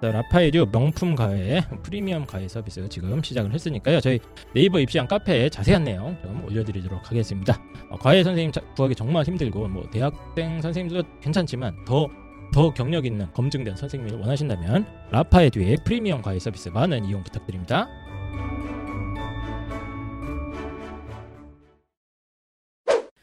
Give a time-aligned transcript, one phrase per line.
[0.00, 4.00] 자, 라파에듀 명품 과외 프리미엄 과외 서비스 지금 시작을 했으니까요.
[4.00, 4.18] 저희
[4.54, 7.60] 네이버 입시한 카페에 자세한 내용 좀 올려드리도록 하겠습니다.
[7.90, 12.08] 어, 과외 선생님 자- 구하기 정말 힘들고 뭐 대학생 선생님도 괜찮지만 더
[12.52, 17.86] 더 경력 있는 검증된 선생님을 원하신다면 라파에듀의 프리미엄 과외 서비스 많은 이용 부탁드립니다.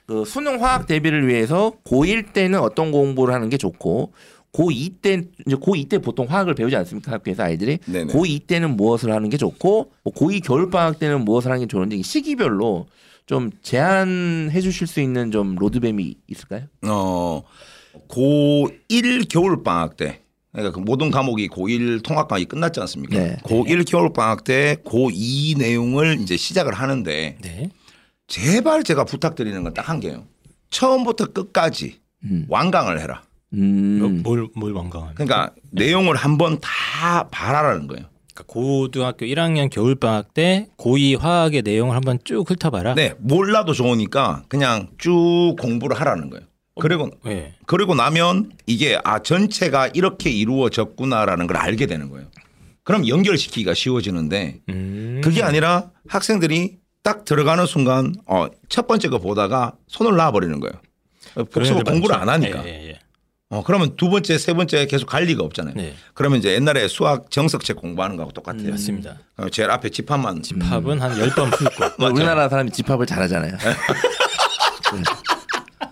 [0.05, 4.13] 그 수능 화학 대비를 위해서 고1 때는 어떤 공부를 하는 게 좋고
[4.57, 8.11] 고2 때 이제 고2 때 보통 화학을 배우지 않습니까 학교에서 아이들이 네네.
[8.13, 11.97] 고2 때는 무엇을 하는 게 좋고 뭐 고2 겨울 방학 때는 무엇을 하는 게 좋은지
[11.97, 12.87] 이 시기별로
[13.27, 16.63] 좀 제안해 주실 수 있는 좀 로드맵이 있을까요?
[16.87, 17.43] 어,
[18.09, 20.21] 고1 겨울 방학 때
[20.51, 23.15] 그러니까 그 모든 과목이 고1 통합 과목이 끝났지 않습니까?
[23.19, 23.37] 네.
[23.43, 27.69] 고1 겨울 방학 때 고2 내용을 이제 시작을 하는데 네.
[28.27, 30.25] 제발 제가 부탁드리는 건 딱 한 개요.
[30.69, 32.45] 처음부터 끝까지 음.
[32.49, 33.23] 완강을 해라.
[33.53, 34.21] 음.
[34.23, 35.23] 뭘, 뭘 완강합니까?
[35.23, 38.05] 그러니까 내용을 한번 다 봐라라는 거예요.
[38.33, 42.95] 그러니까 고등학교 1학년 겨울 방학 때 고2 화학의 내용을 한번 쭉 훑어봐라.
[42.95, 46.45] 네, 몰라도 좋으니까 그냥 쭉 공부를 하라는 거예요.
[46.79, 47.55] 그리고 네.
[47.65, 52.27] 그리고 나면 이게 아 전체가 이렇게 이루어졌구나라는 걸 알게 되는 거예요.
[52.83, 55.21] 그럼 연결시키기가 쉬워지는데 음.
[55.23, 60.73] 그게 아니라 학생들이 딱 들어가는 순간 어, 첫 번째 거 보다가 손을 놔버리는 거예요.
[61.35, 62.21] 어, 복습을 공부를 많죠.
[62.21, 62.65] 안 하니까.
[62.65, 62.96] 예, 예, 예.
[63.49, 65.73] 어, 그러면 두 번째, 세 번째 계속 갈 리가 없잖아요.
[65.77, 65.93] 네.
[66.13, 68.71] 그러면 이제 옛날에 수학 정석책 공부하는 거하고 똑같아요.
[68.71, 69.19] 맞습니다.
[69.37, 71.95] 어, 제일 앞에 집합만 팝은 한 10번 풀고.
[71.97, 73.51] 뭐 우리나라 사람이 집합을 잘하잖아요.
[73.57, 73.57] 네.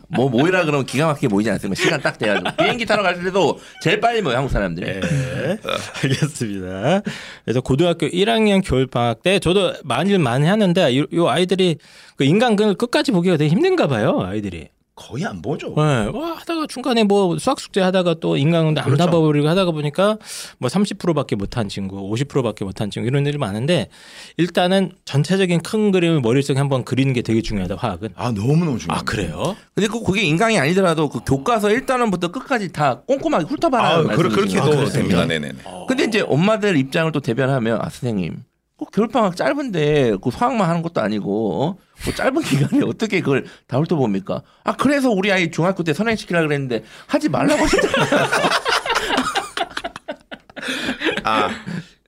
[0.10, 1.82] 뭐 모이라 그러면 기가 막히게 모이지 않습니까?
[1.82, 5.00] 시간 딱 돼가지고 비행기 타러 갈 때도 제일 빨리 모여 한국 사람들이.
[5.00, 5.58] 네.
[6.04, 7.02] 알겠습니다.
[7.44, 11.78] 그래서 고등학교 1학년 겨울 방학 때 저도 많이 많이 하는데 이, 이 아이들이
[12.16, 14.22] 그 인간극을 끝까지 보기가 되게 힘든가 봐요.
[14.22, 14.70] 아이들이.
[14.96, 15.74] 거의 안 보죠.
[15.76, 15.82] 네.
[16.14, 19.06] 와, 하다가 중간에 뭐 수학 숙제 하다가 또 인간극 안 그렇죠.
[19.06, 20.18] 답아버리고 하다가 보니까
[20.58, 23.90] 뭐 30%밖에 못한 친구, 50%밖에 못한 친구 이런 일이 많은데
[24.38, 27.76] 일단은 전체적인 큰 그림을 머릿속에 한번 그리는 게 되게 중요하다.
[27.76, 28.10] 화학은.
[28.16, 29.00] 아 너무 너무 중요해요.
[29.00, 29.56] 아 그래요?
[29.74, 34.04] 근데 그 그게 인강이 아니더라도 그 교과서 1단원부터 끝까지 다 꼼꼼하게 아, 훑어봐라.
[34.16, 35.26] 그렇게 그렇게 해도 그렇습니까?
[35.26, 35.26] 됩니다.
[35.26, 35.86] 네네 네.
[35.90, 38.38] 근데 이제 엄마들 입장을 또 대변하면 아 선생님
[38.78, 41.78] 꼭 겨울방학 짧은데 그 수학만 하는 것도 아니고 어?
[42.04, 44.42] 뭐 짧은 기간에 어떻게 그걸 다 훑어봅니까?
[44.64, 48.28] 아 그래서 우리 아이 중학교 때 선행시키라 그랬는데 하지 말라고 하셨잖아요.
[51.24, 51.50] 아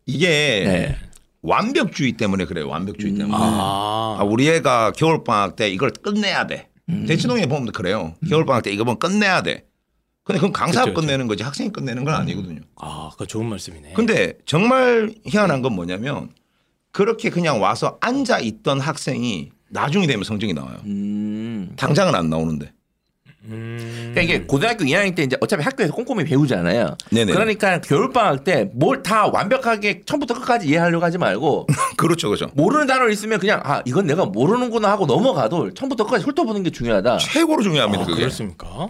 [0.06, 0.28] 이게
[0.66, 0.98] 네.
[1.42, 2.68] 완벽주의 때문에 그래요.
[2.68, 3.34] 완벽주의 때문에.
[3.34, 4.18] 아.
[4.20, 6.70] 아, 우리 애가 겨울 방학 때 이걸 끝내야 돼.
[6.90, 7.06] 음.
[7.08, 8.16] 대치동에 보면 그래요.
[8.30, 9.66] 겨울 방학 때 이거만 끝내야 돼.
[10.24, 11.02] 근데 그건 강사가 그쵸, 그쵸.
[11.08, 12.60] 끝내는 거지 학생이 끝내는 건 아니거든요.
[12.76, 13.94] 아, 그거 좋은 말씀이네.
[13.94, 16.30] 근데 정말 희한한 건 뭐냐면
[16.92, 20.78] 그렇게 그냥 와서 앉아 있던 학생이 나중에 되면 성적이 나와요.
[20.86, 21.74] 음.
[21.76, 22.72] 당장은 안 나오는데.
[23.50, 24.12] 음.
[24.14, 26.98] 그러니까 이게 고등학교 2학년 때 이제 어차피 학교에서 꼼꼼히 배우잖아요.
[27.12, 27.32] 네네.
[27.32, 31.68] 그러니까 겨울 방학 때 뭘 다 완벽하게 처음부터 끝까지 이해하려고 하지 말고
[31.98, 32.50] 그렇죠, 그렇죠.
[32.56, 37.18] 모르는 단어 있으면 그냥 아 이건 내가 모르는구나 하고 넘어가도 처음부터 끝까지 훑어보는 게 중요하다.
[37.20, 38.04] 최고로 중요합니다.
[38.04, 38.20] 아, 그게.
[38.22, 38.90] 그렇습니까?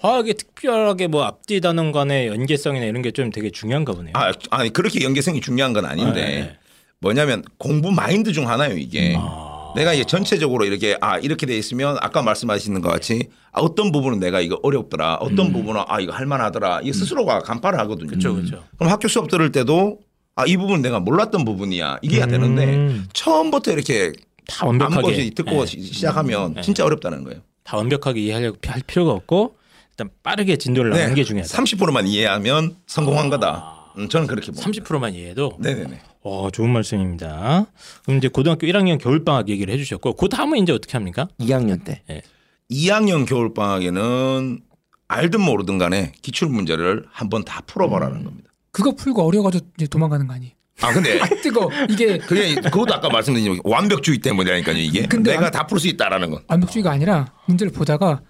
[0.00, 4.12] 화학이 특별하게 뭐 앞뒤 단원 간의 연계성이나 이런 게 좀 되게 중요한가 보네요.
[4.14, 6.58] 아, 아니 그렇게 연계성이 중요한 건 아닌데 아, 네.
[7.00, 9.14] 뭐냐면 공부 마인드 중 하나요 이게.
[9.18, 9.72] 아.
[9.76, 14.18] 내가 이제 전체적으로 이렇게 아 이렇게 돼 있으면 아까 말씀하시는 것 같이 아, 어떤 부분은
[14.18, 16.80] 내가 이거 어렵더라, 어떤 부분은 아 이거 할만하더라.
[16.82, 18.08] 이 스스로가 간파를 하거든요.
[18.08, 18.64] 그렇죠, 그렇죠.
[18.78, 19.98] 그럼 학교 수업 들을 때도
[20.34, 24.12] 아 이 부분 내가 몰랐던 부분이야 이게 되는데 음, 처음부터 이렇게
[24.46, 25.66] 다 완벽하게 듣고 예.
[25.66, 26.60] 시- 시작하면 네.
[26.62, 27.40] 진짜 어렵다는 거예요.
[27.64, 29.56] 다 완벽하게 이해하려고 할 필요가 없고
[29.90, 31.52] 일단 빠르게 진도를 나가는 게 중요하다.
[31.62, 33.77] 30%만 이해하면 성공한 거다.
[33.98, 34.70] 음, 저는 그렇게 봅니다.
[34.70, 36.00] 30%만 이해해도 네네네.
[36.22, 37.66] 어, 좋은 말씀입니다.
[38.04, 41.28] 그럼 이제 고등학교 1학년 겨울 방학 얘기를 해주셨고 그 다음은 이제 어떻게 합니까?
[41.40, 42.02] 2학년 때.
[42.70, 44.60] 2학년 겨울 방학에는
[45.08, 48.50] 알든 모르든 간에 기출 문제를 한번 다 풀어보라는 겁니다.
[48.70, 50.52] 그거 풀고 어려가지고 이제 도망가는 거 아니에요?
[50.82, 51.70] 아 근데 아 뜨거.
[51.88, 56.42] 이게 그게 그것도 아까 말씀드린 완벽주의 때문이라니까요 이게 근데 내가 완- 다풀 수 있다라는 건.
[56.46, 58.20] 완벽주의가 아니라 문제를 보다가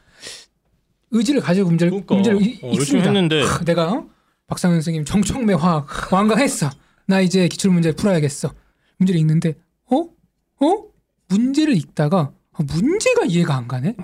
[1.11, 2.15] 의지를 가지고 문제를 그러니까.
[2.15, 3.07] 문제를 이- 어, 있습니다.
[3.09, 3.43] 했는데.
[3.43, 4.07] 하, 내가 어?
[4.49, 6.71] 박상현 선생님 정청매 화학 완강했어.
[7.07, 8.51] 나 이제 기출 문제 풀어야겠어.
[8.97, 9.55] 문제를 읽는데
[9.91, 9.97] 어?
[10.01, 10.85] 어?
[11.29, 13.95] 문제를 읽다가 아, 문제가 이해가 안 가네.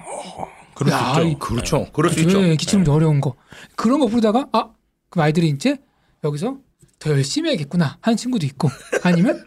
[0.74, 1.28] 그럴 야, 수 있죠.
[1.28, 1.86] 이- 그렇죠.
[1.92, 2.40] 그럴 수 예, 있죠.
[2.56, 3.34] 기출 문제 어려운 거
[3.74, 4.70] 그런 거 풀다가 아
[5.08, 5.78] 그럼 아이들이 이제
[6.22, 6.58] 여기서
[6.98, 8.68] 더 열심히 해야겠구나 하는 친구도 있고
[9.02, 9.44] 아니면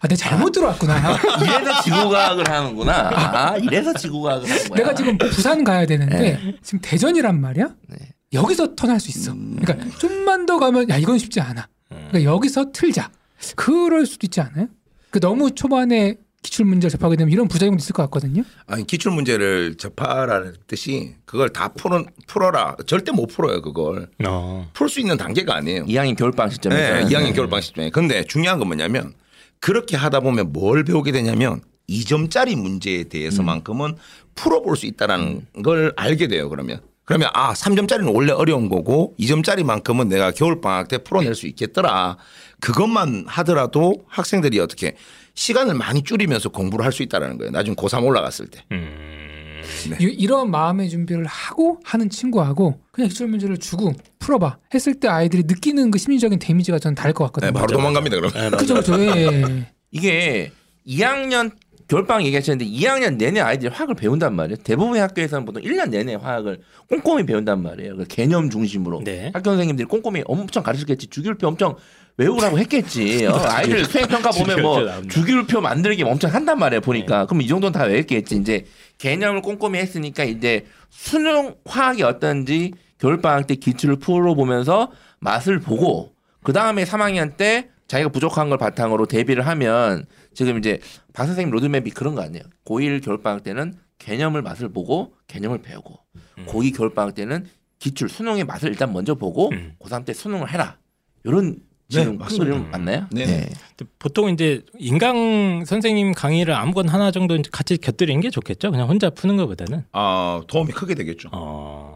[0.00, 1.16] 아 내가 잘못 들어왔구나.
[1.42, 3.10] 이래서 지구과학을 하는구나.
[3.52, 4.76] 아, 이래서 지구과학을 하는 거야.
[4.78, 6.56] 내가 지금 부산 가야 되는데 네.
[6.62, 7.68] 지금 대전이란 말이야.
[7.88, 7.96] 네.
[8.36, 9.32] 여기서 턴할 수 있어.
[9.32, 9.58] 음.
[9.60, 11.68] 그러니까 좀만 더 가면 야 이건 쉽지 않아.
[11.88, 13.10] 그러니까 여기서 틀자.
[13.54, 14.68] 그럴 수도 있지 않아요?
[15.10, 18.44] 그 너무 초반에 기출 문제를 접하게 되면 이런 부작용도 있을 것 같거든요.
[18.66, 24.70] 아니 기출 문제를 접하라는 뜻이 그걸 다 풀어 풀어라 절대 못 풀어요 그걸 어.
[24.72, 25.86] 풀수 있는 단계가 아니에요.
[25.86, 26.94] 2학년 겨울방학 시점에서.
[26.94, 27.90] 네, 2학년 겨울방학 시점에.
[27.90, 29.14] 근데 중요한 건 뭐냐면
[29.58, 33.96] 그렇게 하다 보면 뭘 배우게 되냐면 2점짜리 문제에 대해서만큼은
[34.34, 36.48] 풀어볼 수 있다라는 걸 알게 돼요.
[36.48, 42.18] 그러면 그러면 아 3점짜리는 원래 어려운 거고 2점짜리만큼은 내가 겨울방학 때 풀어낼 수 있겠더라.
[42.60, 44.96] 그것만 하더라도 학생들이 어떻게
[45.34, 47.52] 시간을 많이 줄이면서 공부를 할 수 있다라는 거예요.
[47.52, 48.64] 나중에 고3 올라갔을 때.
[48.72, 49.62] 음.
[49.90, 49.96] 네.
[50.00, 55.42] 이, 이런 마음의 준비를 하고 하는 친구하고 그냥 기출 문제를 주고 풀어봐 했을 때 아이들이
[55.46, 57.52] 느끼는 그 심리적인 데미지가 저는 다를 것 네, 같거든요.
[57.52, 58.16] 바로 도망갑니다.
[58.16, 58.32] 그럼.
[58.32, 58.50] 네.
[58.56, 59.00] 그죠, 그죠.
[59.00, 59.66] 예.
[59.90, 60.50] 이게
[60.86, 61.50] 2학년
[61.88, 64.56] 겨울방학 얘기하셨는데 2학년 내내 아이들이 화학을 배운단 말이에요.
[64.64, 67.96] 대부분의 학교에서는 보통 1년 내내 화학을 꼼꼼히 배운단 말이에요.
[67.96, 69.02] 그 개념 중심으로.
[69.04, 69.30] 네.
[69.32, 71.06] 학교 선생님들이 꼼꼼히 엄청 가르쳤겠지.
[71.08, 71.76] 주기율표 엄청
[72.16, 73.26] 외우라고 했겠지.
[73.26, 76.80] 어, 아이들 수행 평가 보면 뭐 주기율표 만들기 엄청 한단 말이에요.
[76.80, 77.26] 보니까.
[77.26, 78.36] 그럼 이 정도는 다 외웠겠지.
[78.36, 78.64] 이제
[78.98, 84.90] 개념을 꼼꼼히 했으니까 이제 수능 화학이 어떤지 겨울방학 때 기출을 풀어보면서
[85.20, 90.06] 맛을 보고 그 다음에 3학년 때 자기가 부족한 걸 바탕으로 대비를 하면
[90.36, 90.78] 지금 이제
[91.14, 92.44] 박 선생님 로드맵이 그런 거 아니에요.
[92.66, 95.98] 고1 겨울방학 때는 개념을 맛을 보고 개념을 배우고
[96.46, 97.46] 고2 겨울방학 때는
[97.78, 99.74] 기출 수능의 맛을 일단 먼저 보고 음.
[99.78, 100.76] 고3 때 수능을 해라.
[101.24, 101.56] 이런
[101.88, 102.44] 지금 큰 맞습니다.
[102.44, 103.06] 그림 맞나요?
[103.12, 103.24] 네.
[103.24, 108.70] 근데 보통 이제 인강 선생님 강의를 아무거나 하나 정도 같이 곁들이는 게 좋겠죠.
[108.72, 111.30] 그냥 혼자 푸는 것보다는 아, 도움이 크게 되겠죠.
[111.32, 111.95] 어,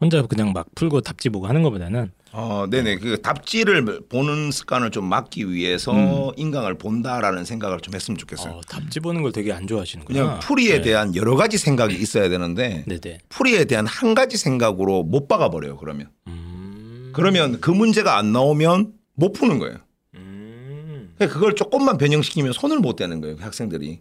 [0.00, 2.98] 혼자 그냥 막 풀고 답지 보고 하는 것보다는 어, 네네.
[2.98, 6.32] 그 답지를 보는 습관을 좀 막기 위해서 음.
[6.36, 8.54] 인강을 본다라는 생각을 좀 했으면 좋겠어요.
[8.54, 10.18] 어, 답지 보는 걸 되게 안 좋아하시는구나.
[10.18, 10.82] 그냥 풀이에 네.
[10.82, 13.18] 대한 여러 가지 생각이 있어야 되는데 네네.
[13.28, 15.76] 풀이에 대한 한 가지 생각으로 못 박아버려요.
[15.76, 17.10] 그러면 음.
[17.12, 19.76] 그러면 그 문제가 안 나오면 못 푸는 거예요.
[20.14, 21.12] 음.
[21.16, 23.36] 그러니까 그걸 조금만 변형시키면 손을 못 대는 거예요.
[23.36, 24.00] 그 학생들이.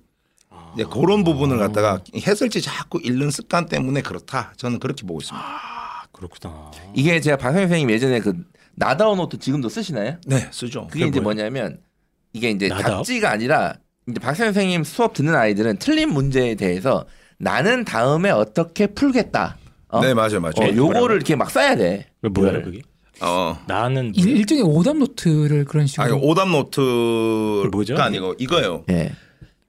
[0.51, 0.71] 아.
[0.75, 4.53] 이제 그런 부분을 갖다가 해설지 자꾸 읽는 습관 때문에 그렇다.
[4.55, 5.43] 저는 그렇게 보고 있습니다.
[5.43, 5.78] 아
[6.11, 6.71] 그렇구나.
[6.93, 8.33] 이게 제가 박 선생님 예전에 그
[8.75, 10.17] 나다어 노트 지금도 쓰시나요?
[10.25, 10.87] 네, 쓰죠.
[10.91, 11.35] 그게 이제 뭐예요?
[11.41, 11.79] 뭐냐면
[12.33, 12.97] 이게 이제 나다어?
[12.97, 13.75] 답지가 아니라
[14.07, 17.05] 이제 박 선생님 수업 듣는 아이들은 틀린 문제에 대해서
[17.37, 19.57] 나는 다음에 어떻게 풀겠다.
[19.89, 20.01] 어?
[20.01, 20.53] 네, 맞아요, 맞아요.
[20.57, 22.07] 어, 요거를 이렇게 막 써야 돼.
[22.21, 22.61] 그 뭐야.
[22.61, 22.81] 그게?
[23.21, 23.57] 어.
[23.67, 26.47] 나는 일, 일종의 오답 노트를 그런 식으로 아니 오답?
[26.49, 28.85] 노트가 아니고 이거예요.
[28.89, 29.11] 예.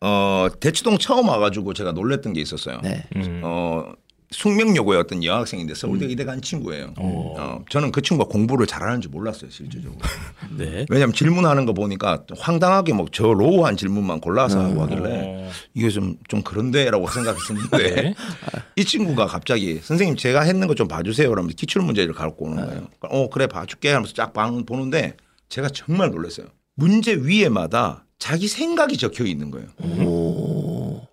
[0.02, 2.80] 어 대치동 처음 와가지고 제가 놀랬던 게 있었어요.
[2.82, 3.04] 네.
[3.16, 3.40] 음.
[3.44, 3.92] 어
[4.32, 6.94] 숙명여고의 어떤 여학생인데 서울대 의대 간 친구예요.
[7.00, 7.34] 오.
[7.36, 9.98] 어, 저는 그 친구가 공부를 잘하는 줄 몰랐어요 실질적으로.
[10.56, 10.86] 네.
[10.88, 15.50] 왜냐하면 질문하는 거 보니까 황당하게 막 저 low한 질문만 골라서 하고 하길래 어.
[15.74, 18.14] 이게 좀 좀 그런데라고 생각했었는데 네.
[18.76, 21.28] 이 친구가 갑자기 선생님 제가 했는 거 좀 봐주세요.
[21.28, 22.86] 그러면서 기출 문제를 갖고 오는 거예요.
[23.00, 25.16] 어 그래 봐줄게 하면서 쫙 봐- 보는데
[25.48, 26.46] 제가 정말 놀랐어요.
[26.76, 29.66] 문제 위에마다 자기 생각이 적혀 있는 거예요.
[30.06, 30.29] 오.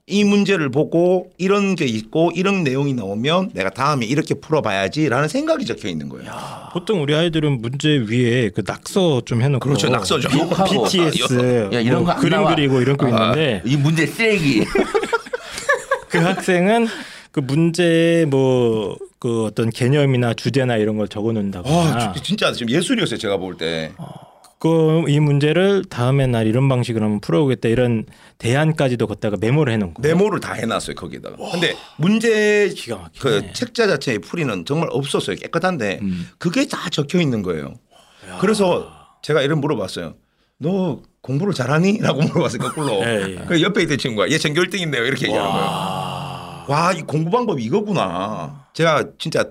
[0.10, 5.90] 이 문제를 보고 이런 게 있고 이런 내용이 나오면 내가 다음에 이렇게 풀어봐야지라는 생각이 적혀
[5.90, 6.32] 있는 거예요.
[6.72, 10.30] 보통 우리 아이들은 문제 위에 그 낙서 좀 해놓고 그렇죠, 낙서죠.
[10.40, 10.86] 욕하고.
[10.86, 12.56] BTS 야, 이런 뭐 거안 그림 나와.
[12.56, 14.64] 그리고 이런 거 있는데 이 문제 쓰레기.
[16.08, 16.88] 그 학생은
[17.34, 23.18] 그 문제 뭐 그 어떤 개념이나 주제나 이런 걸 적어놓는다거나 아, 저- 진짜 지금 예술이었어요.
[23.18, 23.92] 제가 볼 때.
[24.60, 28.06] 그 이 문제를 다음에 날 이런 방식으로 한번 풀어보겠다 이런
[28.40, 31.36] 대안까지도 걷다가 메모를 해놓고 메모를 다 해놨어요 거기다가.
[31.52, 32.74] 근데 문제.
[33.20, 35.36] 그 책자 자체의 풀이는 정말 없었어요.
[35.36, 36.28] 깨끗한데 음.
[36.38, 37.76] 그게 다 적혀 있는 거예요.
[38.40, 40.16] 그래서 제가 이런 물어봤어요.
[40.60, 42.00] 너 공부를 잘하니?
[42.00, 42.94] 라고 물어봤어요 거꾸로.
[43.06, 43.46] 예, 예.
[43.48, 46.66] 그 옆에 있던 친구가 얘 전교 1등인데요 이렇게 얘기하는 거예요.
[46.68, 48.66] 와, 이 공부 방법이 이거구나.
[48.74, 49.46] 제가 진짜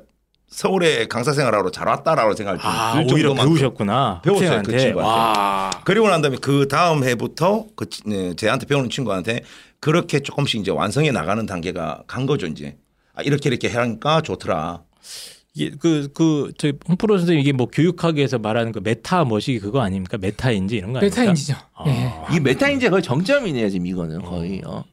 [0.48, 4.20] 서울에 강사 생활하러 잘 왔다라고 생각할 때 아, 오히려 배우셨구나.
[4.22, 4.78] 배웠어요, 그.
[4.78, 4.92] 친구한테.
[4.92, 5.70] 와.
[5.84, 9.42] 그리고 난 다음에 그 다음 해부터 그 치- 네, 제한테 배우는 친구한테
[9.80, 12.76] 그렇게 조금씩 이제 완성해 나가는 단계가 간 거죠 이제.
[13.14, 14.82] 아, 이렇게 이렇게 하니까 좋더라.
[15.54, 20.18] 이게 그 그 저희 홍프로 선생님 이게 뭐 교육학에서 말하는 그 메타 머시기 그거 아닙니까?
[20.18, 21.20] 메타인지 이런 거 아닙니까?
[21.22, 21.54] 메타인지죠.
[21.86, 22.12] 예.
[22.36, 24.60] 이 메타인지 거의 정점이네요 지금 이거는 거의.
[24.66, 24.84] 어.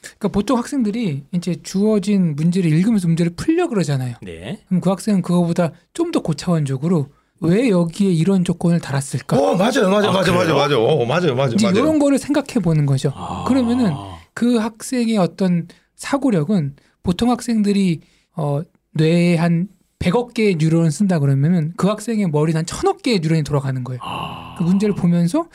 [0.00, 4.16] 그러니까 보통 학생들이 이제 주어진 문제를 읽으면서 문제를 풀려 그러잖아요.
[4.22, 4.60] 네.
[4.68, 7.08] 그럼 그 학생은 그거보다 좀 더 고차원적으로
[7.42, 9.38] 왜 여기에 이런 조건을 달았을까?
[9.38, 11.78] 어 맞아요 맞아요 맞아요 맞아요 맞아요 어, 맞아요 맞아요 이제 맞아요.
[11.78, 13.12] 이런 거를 생각해 보는 거죠.
[13.14, 13.44] 아.
[13.46, 13.92] 그러면은
[14.34, 15.66] 그 학생의 어떤
[15.96, 18.00] 사고력은 보통 학생들이
[18.36, 18.60] 어
[18.92, 19.68] 뇌에 한
[20.00, 24.00] 100억 개의 뉴런을 쓴다 그러면은 그 학생의 머리는 한 천억 개의 뉴런이 돌아가는 거예요.
[24.02, 24.54] 아.
[24.58, 25.46] 그 문제를 보면서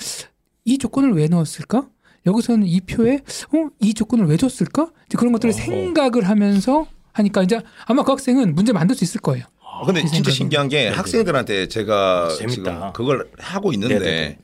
[0.64, 1.88] 이 조건을 왜 넣었을까?
[2.25, 3.15] 여기서는 이 표에
[3.53, 4.89] 어, 이 조건을 왜 줬을까?
[5.08, 5.53] 이제 그런 것들을 어.
[5.53, 9.46] 생각을 하면서 하니까 이제 아마 그 학생은 문제 만들 수 있을 거예요.
[9.60, 10.36] 어, 근데 그 진짜 생각은.
[10.36, 12.53] 신기한 게 학생들한테 제가 재밌다.
[12.55, 14.38] 지금 그걸 하고 있는데 네네네.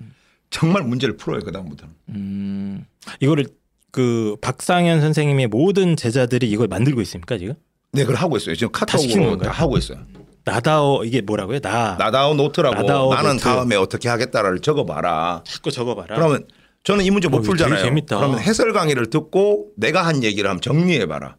[0.49, 1.93] 정말 문제를 풀어요 그 다음부터는.
[2.09, 2.85] 음.
[3.19, 3.45] 이거를
[3.91, 7.55] 그 박상현 선생님의 모든 제자들이 이걸 만들고 있습니까 지금?
[7.93, 8.55] 네, 그걸 하고 있어요.
[8.55, 9.51] 지금 다 시키는 카톡으로 다 건가요?
[9.51, 9.99] 하고 있어요.
[10.43, 11.59] 나다어 이게 뭐라고요?
[11.59, 13.43] 나 나다어 노트라고 나다어 나는 노트.
[13.43, 15.43] 다음에 어떻게 하겠다를 적어봐라.
[15.45, 16.15] 자꾸 적어봐라.
[16.15, 16.45] 그러면
[16.83, 17.83] 저는 이 문제 못 어, 풀잖아요.
[17.83, 18.17] 재밌다.
[18.17, 21.35] 그러면 해설 강의를 듣고 내가 한 얘기를 한번 정리해봐라.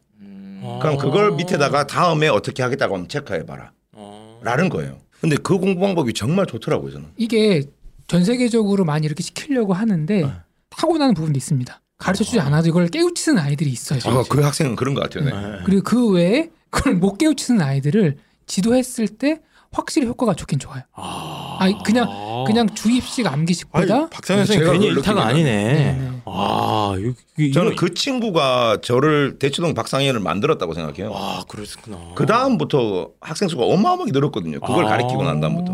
[0.64, 0.78] 어.
[0.80, 3.72] 그럼 그걸 밑에다가 다음에 어떻게 하겠다고 한번 체크해봐라.
[3.92, 4.40] 어.
[4.42, 4.98] 라는 거예요.
[5.20, 7.08] 근데 그 공부 방법이 정말 좋더라고요 저는.
[7.16, 7.64] 이게
[8.06, 10.32] 전 세계적으로 많이 이렇게 시키려고 하는데 네.
[10.70, 11.80] 타고나는 부분도 있습니다.
[11.98, 14.00] 가르쳐 주지 않아도 이걸 깨우치는 아이들이 있어요.
[14.04, 15.24] 아, 그 학생은 그런 것 같아요.
[15.24, 15.30] 네.
[15.30, 15.58] 네.
[15.64, 20.82] 그리고 그 외에 그걸 못 깨우치는 아이들을 지도했을 때 확실히 효과가 좋긴 좋아요.
[20.92, 22.08] 아, 아니, 그냥
[22.44, 25.24] 그냥 주입식 암기식보다 박상현 선생님 괜히 일타가.
[25.26, 25.50] 아니네.
[25.50, 26.10] 네, 네.
[26.24, 31.12] 아, 이거, 이거, 저는 그 친구가 저를 대치동 박상현을 만들었다고 생각해요.
[31.14, 31.98] 아, 그렇구나.
[32.14, 34.60] 그 다음부터 학생 수가 어마어마하게 늘었거든요.
[34.60, 34.90] 그걸 아.
[34.90, 35.72] 가리키고 난 다음부터.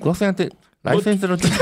[0.00, 0.48] 그 학생한테
[0.82, 1.50] 라이센스를 좀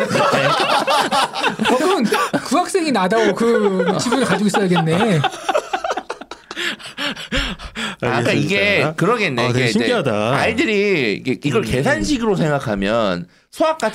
[1.73, 5.21] 어, 그럼 그 학생이 나다고 그 지분을 가지고 있어야겠네.
[8.03, 9.43] 아까 이게 그러겠네.
[9.43, 10.37] 아, 되게 이게 신기하다.
[10.37, 11.71] 아이들이 이걸 음.
[11.71, 13.27] 계산식으로 생각하면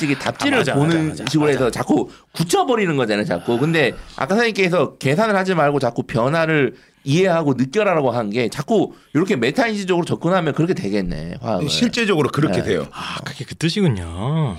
[0.04, 1.52] 이게 답지를 아, 맞아, 보는 맞아, 맞아, 식으로 맞아.
[1.60, 3.26] 해서 자꾸 굳혀버리는 거잖아요.
[3.26, 3.60] 자꾸.
[3.60, 10.06] 근데 아까 선생님께서 계산을 하지 말고 자꾸 변화를 이해하고 느껴라라고 한 게 자꾸 이렇게 메타인지적으로
[10.06, 11.36] 접근하면 그렇게 되겠네.
[11.42, 11.70] 화학을.
[11.70, 12.64] 실제적으로 그렇게 네.
[12.70, 12.88] 돼요.
[12.92, 14.56] 아, 그게 그 뜻이군요.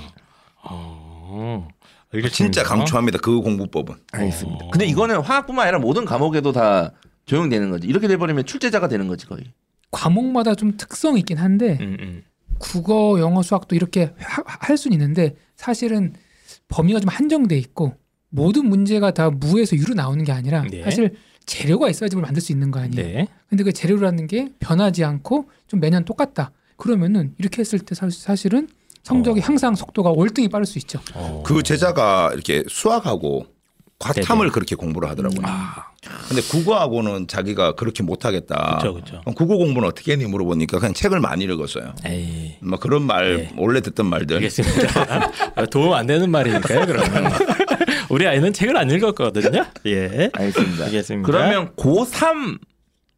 [0.65, 1.69] 어.
[2.13, 2.35] 알겠습니다.
[2.35, 3.19] 진짜 강추합니다.
[3.19, 3.95] 그 공부법은.
[4.13, 4.65] 알겠습니다.
[4.67, 4.71] 어.
[4.71, 6.93] 근데 이거는 화학뿐만 아니라 모든 과목에도 다
[7.27, 7.87] 적용되는 거지.
[7.87, 9.45] 이렇게 돼버리면 출제자가 되는 거지 거의.
[9.91, 12.23] 과목마다 좀 특성이 있긴 한데 음, 음.
[12.73, 16.15] 국어, 영어, 수학도 이렇게 할 수는 있는데 사실은
[16.69, 17.95] 범위가 좀 한정돼 있고
[18.31, 20.83] 모든 문제가 다 무에서 유로 나오는 게 아니라 네.
[20.83, 23.05] 사실 재료가 있어야지 뭘 만들 수 있는 거 아니에요.
[23.05, 23.29] 네.
[23.49, 26.53] 근데 그 재료라는 게 변하지 않고 좀 매년 똑같다.
[26.77, 28.69] 그러면은 이렇게 했을 때 사- 사실은
[29.03, 29.43] 성적이 어.
[29.45, 31.01] 항상 속도가 월등히 빠를 수 있죠.
[31.15, 31.43] 어.
[31.45, 33.47] 그 제자가 이렇게 수학하고
[34.03, 34.51] 과탐을 네네.
[34.53, 35.41] 그렇게 공부를 하더라고요.
[35.45, 35.87] 아,
[36.29, 38.79] 근데 국어하고는 자기가 그렇게 못하겠다.
[38.81, 39.21] 그렇죠, 그렇죠.
[39.21, 41.95] 그럼 국어 공부는 어떻게 했니 물어보니까 그냥 책을 많이 읽었어요.
[42.05, 42.57] 에이.
[42.61, 43.53] 뭐 그런 말 네.
[43.57, 44.37] 원래 듣던 말들.
[44.37, 45.31] 알겠습니다.
[45.71, 47.33] 도움 안 되는 말이니까요, 그러면.
[48.11, 49.65] 우리 아이는 책을 안 읽었거든요.
[49.87, 50.31] 예.
[50.33, 50.85] 알겠습니다.
[50.87, 51.27] 알겠습니다.
[51.27, 52.59] 그러면 고3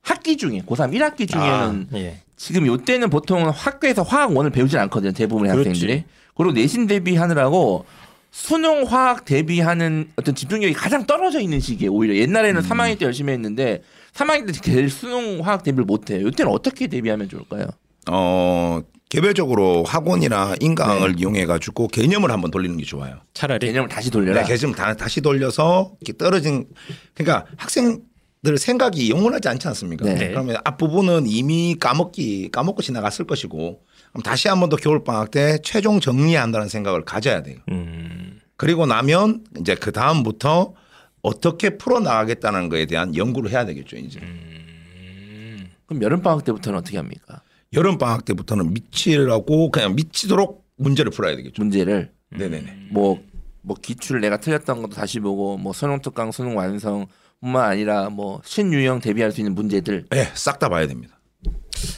[0.03, 2.21] 학기 중에 고3 1학기 중에는 아, 예.
[2.37, 5.13] 지금 요때는 보통 학교에서 화학원을 배우진 않거든요.
[5.13, 5.69] 대부분의 그렇지.
[5.71, 6.05] 학생들이.
[6.37, 7.87] 그리고 내신 대비하느라고
[8.35, 12.69] 수능 화학 대비하는 어떤 집중력이 가장 떨어져 있는 시기에 오히려 옛날에는 음.
[12.69, 13.81] 3학년 때 열심히 했는데
[14.13, 16.21] 3학년 때 제일 수능 화학 대비를 못 해요.
[16.27, 17.69] 요때는 어떻게 대비하면 좋을까요?
[18.11, 21.21] 어 개별적으로 학원이나 인강을 네.
[21.21, 23.21] 이용해 가지고 개념을 한번 돌리는 게 좋아요.
[23.35, 24.43] 차라리 개념을 다시 돌려라.
[24.43, 26.67] 네, 개념 다, 다시 돌려서 이렇게 떨어진
[27.15, 30.07] 그러니까 학생들 생각이 영원하지 않지 않습니까?
[30.07, 30.31] 네.
[30.31, 33.81] 그러면 앞부분은 이미 까먹기 까먹고 지나갔을 것이고
[34.23, 37.59] 다시 한 번 더 겨울 방학 때 최종 정리한다는 생각을 가져야 돼요.
[37.71, 38.41] 음.
[38.57, 40.75] 그리고 나면 이제 그 다음부터
[41.23, 43.97] 어떻게 풀어 나가겠다는 거에 대한 연구를 해야 되겠죠.
[43.97, 45.71] 이제 음.
[45.87, 47.43] 그럼 여름 방학 때부터는 어떻게 합니까?
[47.73, 51.61] 여름 방학 때부터는 미치라고 그냥 미치도록 문제를 풀어야 되겠죠.
[51.63, 52.89] 문제를 네네네.
[52.91, 53.21] 뭐,
[53.63, 57.07] 뭐 기출 내가 틀렸던 것도 다시 보고 뭐 수능 특강 수능 완성
[57.41, 61.19] 뿐만 아니라 뭐 신유형 대비할 수 있는 문제들 네, 싹 다 봐야 됩니다.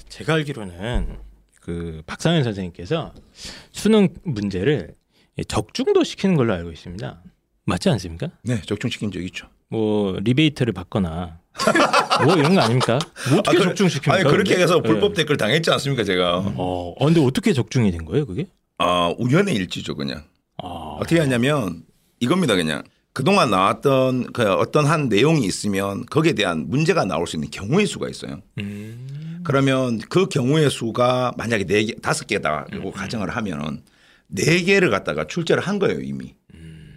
[0.08, 1.18] 제가 알기로는
[1.66, 3.12] 그 박상현 선생님께서
[3.72, 4.94] 수능 문제를
[5.48, 7.22] 적중도 시키는 걸로 알고 있습니다.
[7.64, 8.28] 맞지 않습니까?
[8.44, 9.48] 네, 적중시킨 적 있죠.
[9.68, 11.40] 뭐 리베이트를 받거나
[12.24, 13.00] 뭐 이런 거 아닙니까?
[13.28, 14.10] 뭐 어떻게 아, 그- 적중시킵니까?
[14.12, 14.62] 아니 그렇게 근데?
[14.62, 14.88] 해서 네.
[14.88, 16.38] 불법 댓글 당했지 않습니까 제가?
[16.38, 18.46] 어, 어, 근데 어떻게 적중이 된 거예요, 그게?
[18.78, 20.22] 아 우연의 일치죠 그냥.
[20.62, 20.68] 아,
[21.00, 21.82] 어떻게 하냐면
[22.20, 27.50] 이겁니다 그냥 그동안 나왔던 그 어떤 한 내용이 있으면 거기에 대한 문제가 나올 수 있는
[27.50, 28.40] 경우의 수가 있어요.
[29.46, 33.82] 그러면 그 경우의 수가 만약에 네 개, 다섯 개다라고 가정을 하면은
[34.26, 36.34] 네 개를 갖다가 출제를 한 거예요 이미.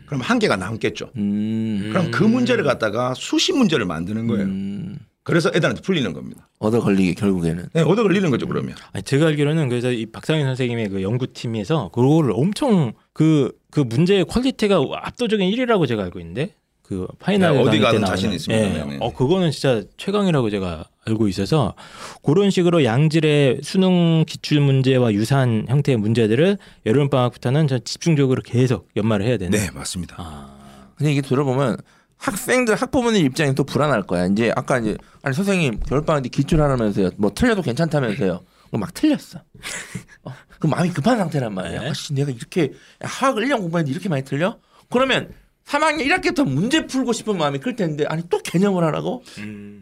[0.08, 1.12] 그럼 한 개가 남겠죠.
[1.18, 4.46] 음, 그럼 그 문제를 갖다가 수십 문제를 만드는 거예요.
[4.46, 6.50] 음, 그래서 애들한테 풀리는 겁니다.
[6.58, 7.68] 얻어 걸리게 결국에는.
[7.74, 8.74] 네, 얻어 걸리는 거죠 그러면.
[8.92, 14.82] 아니, 제가 알기로는 그래서 이 박상현 선생님의 그 연구팀에서 그거를 엄청 그, 그 문제의 quality가
[14.92, 16.56] 압도적인 1위라고 제가 알고 있는데
[16.90, 18.64] 그 final 네, 어디 가든 나오는- 자신 있습니다.
[18.66, 18.70] 예.
[18.70, 18.98] 네, 네.
[19.00, 21.76] 어 그거는 진짜 최강이라고 제가 알고 있어서
[22.24, 29.24] 그런 식으로 양질의 수능 기출 문제와 유사한 형태의 문제들을 여름 방학부터는 저 집중적으로 계속 연마를
[29.28, 29.52] 해야 되는.
[29.58, 30.16] 네 맞습니다.
[30.18, 30.58] 아,
[30.98, 31.78] 근데 이게 들어보면
[32.18, 34.26] 학생들 학부모님 입장이 또 불안할 거야.
[34.26, 37.12] 이제 아까 이제 아니 선생님 겨울 방학 때 기출하라면서요.
[37.18, 38.42] 뭐 틀려도 괜찮다면서요.
[38.70, 39.42] 그럼 막 틀렸어.
[40.26, 41.82] 어, 그 마음이 급한 상태란 말이야.
[41.82, 41.90] 네.
[41.90, 44.58] 아 씨 내가 이렇게 화학을 1년 공부했는데 이렇게 많이 틀려?
[44.90, 45.30] 그러면
[45.70, 49.24] 3학년 1학기부터 문제 풀고 싶은 마음이 클 텐데 아니 또 개념을 하라고?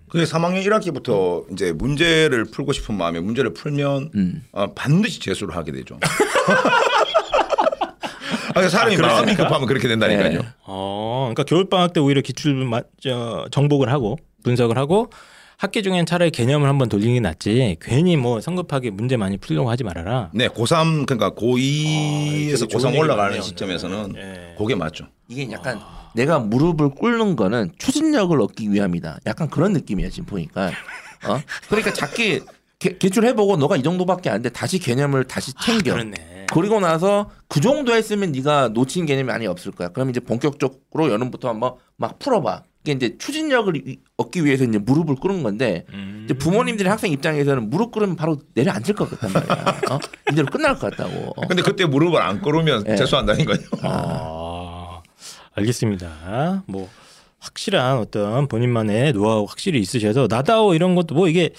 [0.10, 4.44] 그게 3학년 1학기부터 이제 문제를 풀고 싶은 마음에 문제를 풀면 음.
[4.51, 5.98] 어, 반드시 재수를 하게 되죠.
[8.53, 10.41] 아, 사람이 마음이 급하면 그렇게 된다니까요.
[10.41, 10.48] 네.
[10.65, 12.70] 어, 그러니까 겨울 방학 때 오히려 기출
[13.51, 15.10] 정복을 하고 분석을 하고
[15.57, 17.77] 학기 중엔 차라리 개념을 한번 돌리는 게 낫지.
[17.81, 20.29] 괜히 뭐 성급하게 문제 많이 풀려고 하지 말아라.
[20.31, 23.41] 네, 고3 그러니까 아, 고2에서 되게 좋은 고3 얘기 올라가는.
[23.41, 24.55] 시점에서는 네.
[24.55, 25.07] 그게 맞죠.
[25.27, 25.79] 이게 약간
[26.13, 29.21] 내가 무릎을 꿇는 거는 추진력을 얻기 위함이다.
[29.25, 30.67] 약간 그런 느낌이야 지금 보니까.
[31.27, 31.41] 어?
[31.69, 32.41] 그러니까 작게
[32.77, 34.49] 개, 기출해보고 너가 이 정도밖에 안 돼.
[34.49, 35.93] 다시 개념을 다시 챙겨.
[35.93, 36.45] 그렇네.
[36.53, 39.89] 그리고 나서 그 정도 했으면 네가 놓친 개념이 많이 없을 거야.
[39.89, 42.61] 그럼 이제 본격적으로 여름부터 한번 막 풀어봐.
[42.88, 46.22] 이게 이제 추진력을 이- 얻기 위해서 이제 무릎을 꿇은 건데 음.
[46.24, 49.82] 이제 부모님들이 학생 입장에서는 무릎 꿇으면 바로 내려앉을 것 같단 말이야.
[49.91, 50.00] 어?
[50.32, 51.34] 이대로 끝날 것 같다고.
[51.36, 51.48] 어.
[51.48, 52.96] 근데 그때 무릎을 안 꿇으면 네.
[52.96, 53.60] 재수한다는 거예요.
[53.82, 55.01] 아,
[55.53, 56.63] 알겠습니다.
[56.67, 56.89] 뭐
[57.39, 61.50] 확실한 어떤 본인만의 노하우 확실히 있으셔서 나다오 이런 것도 뭐 이게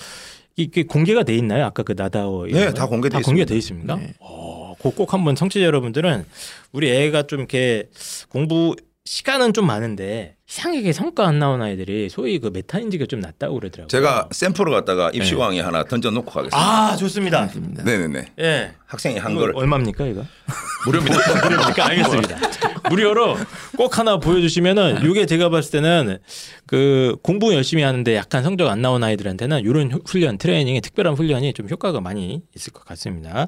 [0.57, 1.67] 이게 공개가 돼 있나요?
[1.67, 2.73] 아까 그 나다오 네, 거?
[2.73, 3.23] 다 공개돼 다 있습니다.
[3.45, 3.95] 공개돼 있습니까?
[3.97, 4.15] 네.
[4.19, 6.25] 어, 그거 꼭 한번 청취자 여러분들은
[6.73, 7.89] 우리 애가 좀 이렇게
[8.29, 8.75] 공부
[9.09, 13.89] 시간은 좀 많은데 이상하게 성과 안 나온 아이들이 소위 그 메타 인지가 좀 낮다고 그러더라고요.
[13.89, 16.59] 제가 샘플을 갖다가 입시광에 하나 던져놓고 가겠습니다.
[16.59, 17.41] 아 좋습니다.
[17.41, 17.85] 맞습니다.
[17.85, 18.27] 네네네.
[18.39, 18.75] 예.
[18.85, 20.27] 학생이 한 이거 걸 얼마입니까 이거?
[20.85, 21.17] 무료입니다.
[21.49, 22.37] 무료니까 알겠습니다.
[22.91, 23.39] 무료로
[23.79, 26.19] 꼭 하나 보여주시면은 이게 제가 봤을 때는
[26.67, 31.67] 그 공부 열심히 하는데 약간 성적 안 나온 아이들한테는 이런 훈련 트레이닝의 특별한 훈련이 좀
[31.67, 33.47] 효과가 많이 있을 것 같습니다.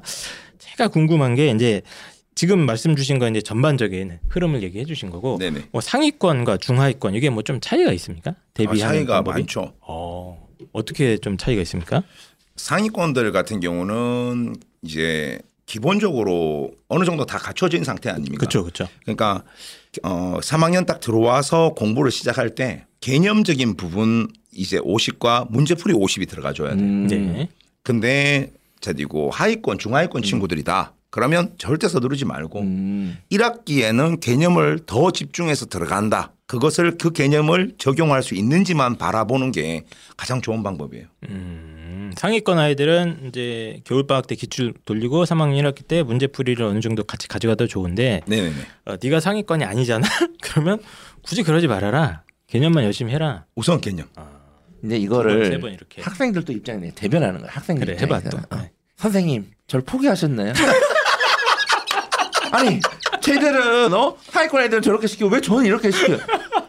[0.57, 1.83] 제가 궁금한 게 이제
[2.35, 5.65] 지금 말씀 주신 건 이제 전반적인 흐름을 얘기해 주신 거고 네네.
[5.71, 8.31] 뭐 상위권과 중하위권 이게 뭐 좀 차이가 있습니까?
[8.31, 9.39] 아, 대비하는 차이가 방법이?
[9.41, 9.73] 많죠.
[9.81, 12.03] 어, 어떻게 좀 차이가 있습니까?
[12.55, 18.37] 상위권들 같은 경우는 이제 기본적으로 어느 정도 다 갖춰진 상태 아닙니까?
[18.37, 18.87] 그렇죠, 그렇죠.
[19.03, 19.43] 그러니까
[20.03, 26.81] 어 3학년 딱 들어와서 공부를 시작할 때 개념적인 부분 이제 50과 문제풀이 50이 들어가줘야 돼.
[26.81, 27.07] 음.
[27.07, 27.49] 네.
[27.83, 30.93] 근데 저디고 하위권, 중하위권 친구들이다.
[31.11, 33.17] 그러면 절대 서두르지 말고 음.
[33.31, 36.33] 1학기에는 개념을 더 집중해서 들어간다.
[36.47, 39.83] 그것을 그 개념을 적용할 수 있는지만 바라보는 게
[40.17, 41.05] 가장 좋은 방법이에요.
[41.29, 47.03] 음, 상위권 아이들은 이제 겨울 방학 때 기출 돌리고 3학년 1학기 때 문제풀이를 어느 정도
[47.03, 48.55] 같이 가져가도 좋은데 네네네.
[48.85, 50.07] 어, 네가 상위권이 아니잖아.
[50.41, 50.79] 그러면
[51.23, 52.23] 굳이 그러지 말아라.
[52.47, 53.45] 개념만 열심히 해라.
[53.55, 54.07] 우선 개념.
[54.81, 56.01] 근데 세 이거를 번 이렇게.
[56.01, 57.49] 학생들도 입장에 대변하는 거야.
[57.51, 58.19] 학생들 그래.
[58.29, 58.37] 또.
[58.37, 58.59] 어.
[58.59, 58.71] 네.
[58.97, 60.53] 선생님, 저를 포기하셨나요?
[62.51, 62.79] 아니,
[63.21, 66.17] 쟤들은 어 하이권 애들은 저렇게 시키고 왜 저는 이렇게 시켜요?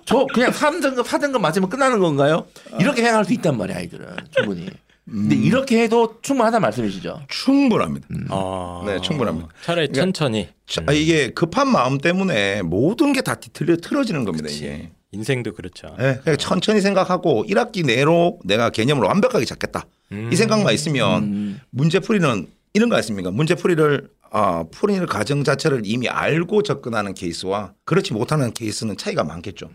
[0.04, 2.46] 저 그냥 3등급, 4등급 맞으면 끝나는 건가요?
[2.78, 4.68] 이렇게 생각할 수 있단 말이야, 아이들은 충분히.
[5.10, 7.22] 근데 이렇게 해도 충분하다 말씀이시죠?
[7.28, 8.06] 충분합니다.
[8.30, 9.48] 아, 네, 충분합니다.
[9.62, 14.48] 차라리 그러니까- 천천히 자, 이게 급한 마음 때문에 모든 게 다 뒤틀려 틀어지는 겁니다.
[14.50, 14.90] 이게.
[15.10, 15.94] 인생도 그렇죠.
[15.98, 19.84] 네, 그냥 천천히 생각하고 1학기 내로 내가 개념을 완벽하게 잡겠다.
[20.30, 21.60] 이 생각만 있으면 음.
[21.70, 23.30] 문제풀이는 이런 거 있습니까?
[23.30, 29.68] 문제풀이를 아, 풀이는 과정 자체를 이미 알고 접근하는 케이스와 그렇지 못하는 케이스는 차이가 많겠죠.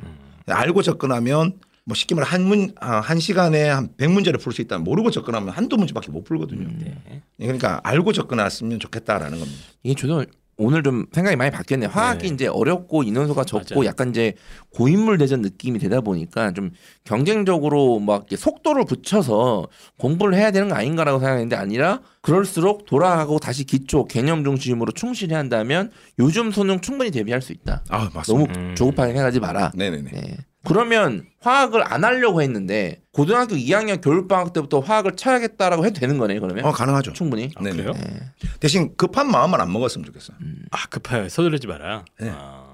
[0.47, 4.83] 알고 접근하면 뭐 쉽게 말해 한 문, 아, 한 시간에 한 100문제를 풀 수 있다면
[4.83, 6.67] 모르고 접근하면 한두 문제밖에 못 풀거든요.
[6.79, 7.21] 네.
[7.37, 9.61] 그러니까 알고 접근했으면 좋겠다라는 겁니다.
[9.83, 10.25] 이게 저도
[10.57, 11.89] 오늘 좀 생각이 많이 바뀌었네요.
[11.89, 12.33] 화학이 네.
[12.33, 13.85] 이제 어렵고 인원수가 적고 맞아요.
[13.85, 14.33] 약간 이제
[14.71, 16.71] 고인물 대전 느낌이 되다 보니까 좀
[17.03, 19.67] 경쟁적으로 막 속도를 붙여서
[19.97, 25.91] 공부를 해야 되는 거 아닌가라고 생각했는데 아니라 그럴수록 돌아가고 다시 기초 개념 중심으로 충실히 한다면
[26.17, 27.83] 요즘 수능 충분히 대비할 수 있다.
[27.89, 28.59] 아, 너무 맞습니다.
[28.59, 28.75] 음.
[28.75, 29.71] 조급하게 생각하지 마라.
[29.75, 30.11] 네네네.
[30.11, 30.37] 네.
[30.67, 36.41] 그러면 화학을 안 하려고 했는데 고등학교 2학년 겨울방학 때부터 화학을 쳐야겠다라고 해도 되는 거네요.
[36.41, 37.13] 그러면 어, 가능하죠.
[37.13, 37.49] 충분히.
[37.55, 37.75] 아, 네네.
[37.77, 37.93] 그래요?
[37.93, 38.19] 네.
[38.59, 40.37] 대신 급한 마음만 안 먹었으면 좋겠어요.
[40.71, 41.29] 아 급해요.
[41.29, 42.03] 서두르지 마라.
[42.19, 42.31] 네.
[42.33, 42.65] 아,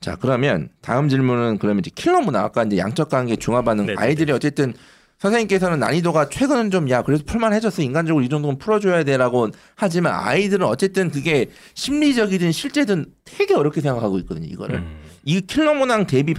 [0.00, 4.00] 자 그러면 다음 질문은 그러면 이제 킬러 문항 아까 이제 양적 관계 중화 반응 네네네.
[4.00, 4.72] 아이들이 어쨌든
[5.18, 11.10] 선생님께서는 난이도가 최근은 좀 야 그래도 풀만해졌어 인간적으로 이 정도는 풀어줘야 돼라고 하지만 아이들은 어쨌든
[11.10, 15.02] 그게 심리적이든 실제든 되게 어렵게 생각하고 있거든요 이거를 음.
[15.24, 16.34] 이 킬러 문항 대비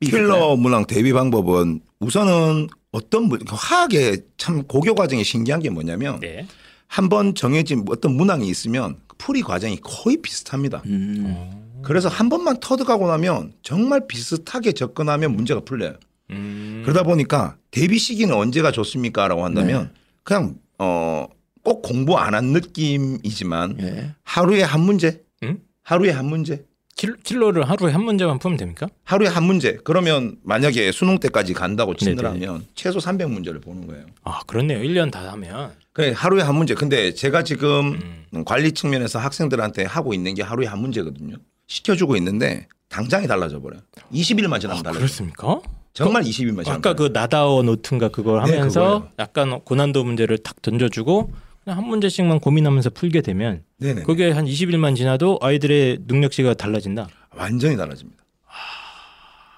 [0.00, 0.26] 있을까요?
[0.26, 6.46] 킬러 문항 대비 방법은 우선은 어떤 문- 화학의 참 고교 과정이 신기한 게 뭐냐면 네.
[6.86, 10.82] 한번 정해진 어떤 문항이 있으면 풀이 과정이 거의 비슷합니다.
[10.86, 11.80] 음.
[11.82, 15.94] 그래서 한 번만 터득하고 나면 정말 비슷하게 접근하면 문제가 풀려요.
[16.30, 16.82] 음.
[16.84, 21.26] 그러다 보니까 대비 시기는 언제가 좋습니까 라고 한다면 그냥 어
[21.64, 24.10] 꼭 공부 안 한 느낌이지만 예.
[24.22, 25.60] 하루에 한 문제, 음?
[25.82, 26.62] 하루에 한 문제,
[26.96, 28.86] 킬, 킬러를 하루에 한 문제만 풀면 됩니까?
[29.04, 29.78] 하루에 한 문제.
[29.84, 31.94] 그러면 만약에 수능 때까지 간다고.
[31.96, 34.06] 치느라면 최소 300문제를 보는 거예요.
[34.22, 34.78] 아 그렇네요.
[34.78, 35.72] 1년 다 하면.
[35.92, 36.74] 그래 하루에 한 문제.
[36.74, 38.00] 근데 제가 지금
[38.32, 38.44] 음.
[38.44, 41.36] 관리 측면에서 학생들한테 하고 있는 게 하루에 한 문제거든요.
[41.66, 43.80] 시켜주고 있는데 당장이 달라져 버려요.
[44.12, 44.88] 20일만 지나면 달라져.
[44.90, 45.60] 요 그렇습니까?
[45.94, 46.72] 정말 20일만 지나면.
[46.72, 49.08] 아까 그 나다워 노트인가 그걸 네, 하면서 그거예요.
[49.18, 51.32] 약간 고난도 문제를 탁 던져주고
[51.64, 54.02] 그냥 한 문제씩만 고민하면서 풀게 되면 네네.
[54.02, 57.08] 그게 한 20일만 지나도 아이들의 능력치가 달라진다.
[57.34, 58.22] 완전히 달라집니다.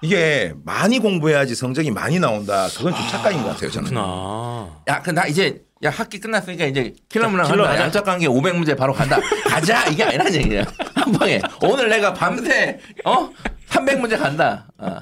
[0.01, 2.67] 이게 많이 공부해야지 성적이 많이 나온다.
[2.75, 3.71] 그건 좀 착각인 것 같아요.
[3.71, 3.89] 저는.
[3.89, 4.81] 그렇구나.
[4.87, 7.83] 야, 그나 이제 야 학기 끝났으니까 이제 킬러 문항 킬러 한다.
[7.83, 9.19] 양적 관계 500문제 바로 간다.
[9.45, 10.63] 가자 이게 아니란 얘기야.
[10.95, 13.29] 한 방에 오늘 내가 밤새 어
[13.69, 14.67] 300문제 간다.
[14.77, 15.01] 아,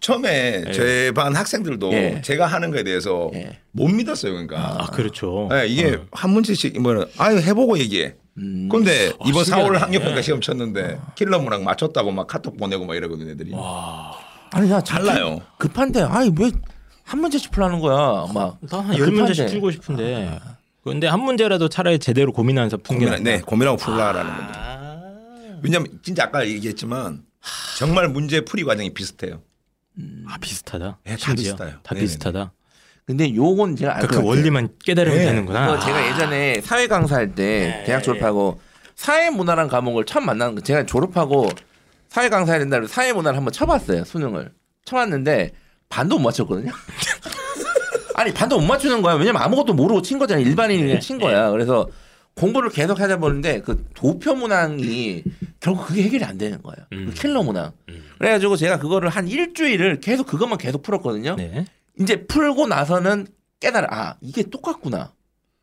[0.00, 2.20] 처음에 제반 학생들도 예.
[2.22, 3.58] 제가 하는 거에 대해서 예.
[3.72, 4.32] 못 믿었어요.
[4.32, 4.82] 그러니까.
[4.82, 5.48] 아 그렇죠.
[5.50, 8.14] 네, 이게 한 문제씩 뭐 아유 해보고 얘기해.
[8.38, 8.68] 음.
[8.70, 9.68] 근데 이번 신기하네.
[9.68, 13.52] 4월 학력평가 시험 쳤는데 킬러무랑 맞췄다고 막 카톡 보내고 막 이러거든 애들이.
[14.52, 15.40] 아니 야 달라요.
[15.58, 16.50] 급한데 아니 왜
[17.10, 18.26] 한 문제씩 풀라는 거야.
[18.32, 19.32] 막 나한 급한데.
[19.32, 20.38] 10문제씩 풀고 싶은데.
[20.84, 24.54] 근데 한 문제라도 차라리 제대로 고민하면서 푸는 게 고민, 네, 고민하고 풀라라는 겁니다.
[24.56, 25.58] 아.
[25.60, 27.24] 왜냐면 진짜 아까 얘기했지만
[27.78, 29.42] 정말 문제 풀이 과정이 비슷해요.
[30.28, 30.98] 아 비슷하다.
[31.04, 31.34] 네, 다.
[31.34, 31.56] 비슷해요.
[31.56, 32.00] 다 네네네.
[32.00, 32.52] 비슷하다.
[33.06, 34.36] 근데 요건 제가 알것 그러니까 그.
[34.36, 35.24] 원리만 깨달으면 네.
[35.24, 35.66] 되는구나.
[35.66, 37.84] 그거 제가 예전에 사회 강사할 때 네.
[37.84, 38.60] 대학 졸업하고
[38.94, 41.48] 사회 문화란 과목을 처음 만나는 거 제가 졸업하고
[42.08, 44.52] 사회 강사해야 된다고 사회 문화를 한번 쳐봤어요 수능을
[44.84, 45.52] 쳐봤는데
[45.88, 46.70] 반도 못 맞췄거든요.
[48.14, 49.14] 아니 반도 못 맞추는 거야.
[49.14, 50.44] 왜냐면 아무것도 모르고 친 거잖아요.
[50.46, 51.50] 일반인이 그냥 친 거야.
[51.50, 51.88] 그래서
[52.40, 55.22] 공부를 계속 하다 보는데 그 도표 문항이
[55.60, 56.86] 결국 그게 해결이 안 되는 거예요.
[56.88, 57.12] 그 음.
[57.14, 57.72] 킬러 문항.
[58.18, 61.36] 그래가지고 제가 그거를 한 일주일을 계속 그것만 계속 풀었거든요.
[61.36, 61.66] 네.
[61.98, 63.26] 이제 풀고 나서는
[63.60, 65.12] 깨달아 아 이게 똑같구나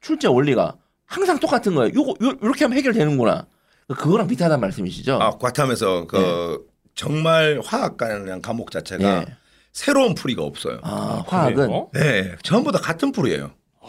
[0.02, 3.48] 출제 원리가 항상 똑같은 거예요 요거 요, 요렇게 하면 해결되는구나
[3.88, 9.26] 그거랑 비슷하다는 말씀이시죠 아, 과탐에서 그 정말 화학과라는 과목 자체가 예.
[9.72, 10.80] 새로운 풀이가 없어요.
[10.84, 11.90] 아 화학은 그래요?
[11.94, 13.52] 네, 전부 다 같은 풀이에요.
[13.80, 13.88] 그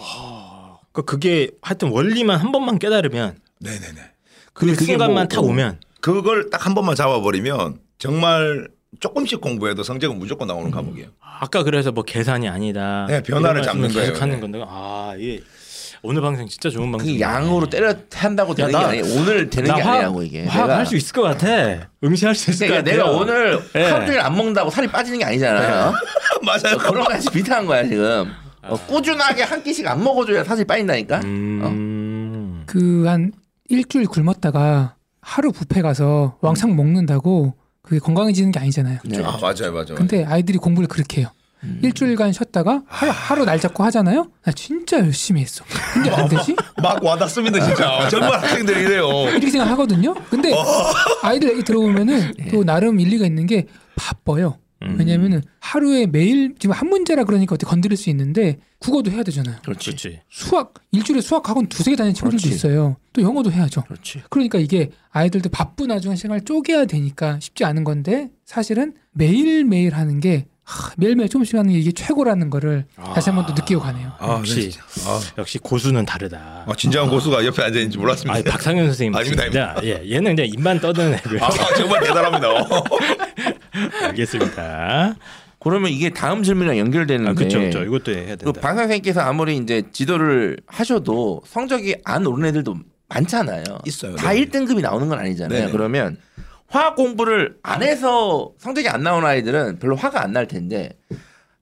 [1.02, 4.00] 그게 하여튼 원리만 한 번만 깨달으면 네네네.
[4.52, 8.68] 그 순간만 뭐- 딱 오면 그걸 딱 한 번만 잡아버리면 정말
[9.00, 11.08] 조금씩 공부해도 성적은 무조건 나오는 과목이에요.
[11.20, 13.06] 아까 그래서 뭐 계산이 아니다.
[13.08, 14.22] 네, 변화를 잡는 말씀을 계속 거예요.
[14.22, 14.40] 하는 네.
[14.40, 15.42] 건데 아 이게
[16.02, 17.12] 오늘 방송 진짜 좋은 방송.
[17.12, 20.96] 그 양으로 때려 한다고 되는 나- 게 아니에요 오늘 되는 게 아니라고 이게 화학 할수
[20.96, 21.88] 있을 것 같아.
[22.02, 23.08] 응시할 수 있을 것 그러니까 같아.
[23.10, 23.90] 내가 오늘 네.
[23.90, 25.92] 하루 종일 안 먹는다고 살이 빠지는 게 아니잖아요
[26.42, 26.78] 맞아요.
[26.78, 32.62] 그런 거 같이 비슷한 거야 지금 어, 꾸준하게 한 끼씩 안 먹어줘야 사실 빠진다니까 음.
[32.66, 33.32] 그한
[33.68, 38.98] 일주일 굶었다가 하루 뷔페 가서 왕창 먹는다고 그게 건강해지는 게 아니잖아요.
[39.04, 39.22] 네.
[39.24, 39.94] 아 맞아요, 맞아요.
[39.94, 41.30] 근데 아이들이 공부를 그렇게 해요.
[41.82, 44.28] 일주일간 쉬었다가 하루, 하루 날 잡고 하잖아요.
[44.44, 45.64] 나 진짜 열심히 했어.
[45.92, 46.54] 근데 안 되지?
[46.80, 48.08] 막 와닿습니다, 진짜.
[48.08, 49.08] 정말 학생들이 이래요.
[49.28, 50.14] 이렇게 생각하거든요.
[50.30, 50.52] 근데
[51.22, 52.48] 아이들 얘기 들어보면은 예.
[52.50, 53.66] 또 나름 일리가 있는 게
[53.96, 54.58] 바빠요.
[54.82, 54.96] 음.
[54.98, 59.56] 왜냐면은 하루에 매일 지금 한 문제라 그러니까 어떻게 건드릴 수 있는데 국어도 해야 되잖아요.
[59.64, 60.20] 그렇지 그렇지.
[60.30, 62.54] 수학 일주일에 수학 학원 두세 개 다니는 친구들도 그렇지.
[62.54, 62.96] 있어요.
[63.12, 63.82] 또 영어도 해야죠.
[63.82, 69.94] 그렇지 그러니까 이게 아이들도 바쁜 와중에 시간을 쪼개야 되니까 쉽지 않은 건데 사실은 매일 매일
[69.96, 74.12] 하는 게 하, 매일매일 조금씩 하는 게 이게 최고라는 거를 다시 한번또 느끼고 가네요.
[74.18, 74.54] 아, 역시.
[74.54, 74.84] 네, 진짜.
[75.10, 76.66] 아, 역시 고수는 다르다.
[76.68, 78.38] 아, 진정한 고수가 옆에 앉아 있는지 몰랐습니다.
[78.38, 81.40] 아, 박상현 선생님 아닙니다, 진짜 예, 얘는 그냥 입만 떠드는 애고요.
[81.42, 82.48] 아, 정말 대단합니다.
[84.02, 85.16] 알겠습니다.
[85.60, 87.82] 그러면 이게 다음 질문이랑 연결되는데 아, 그렇죠, 그렇죠.
[87.82, 88.60] 이것도 해야 그 된다.
[88.60, 92.76] 방 선생님께서 아무리 이제 지도를 하셔도 성적이 안 오른 애들도
[93.08, 93.64] 많잖아요.
[93.86, 94.14] 있어요.
[94.16, 94.44] 다 네.
[94.44, 95.58] 1등급이 나오는 건 아니잖아요.
[95.60, 95.72] 네네.
[95.72, 96.16] 그러면
[96.68, 100.90] 화학 공부를 안 해서 성적이 안 나오는 아이들은 별로 화가 안 날 텐데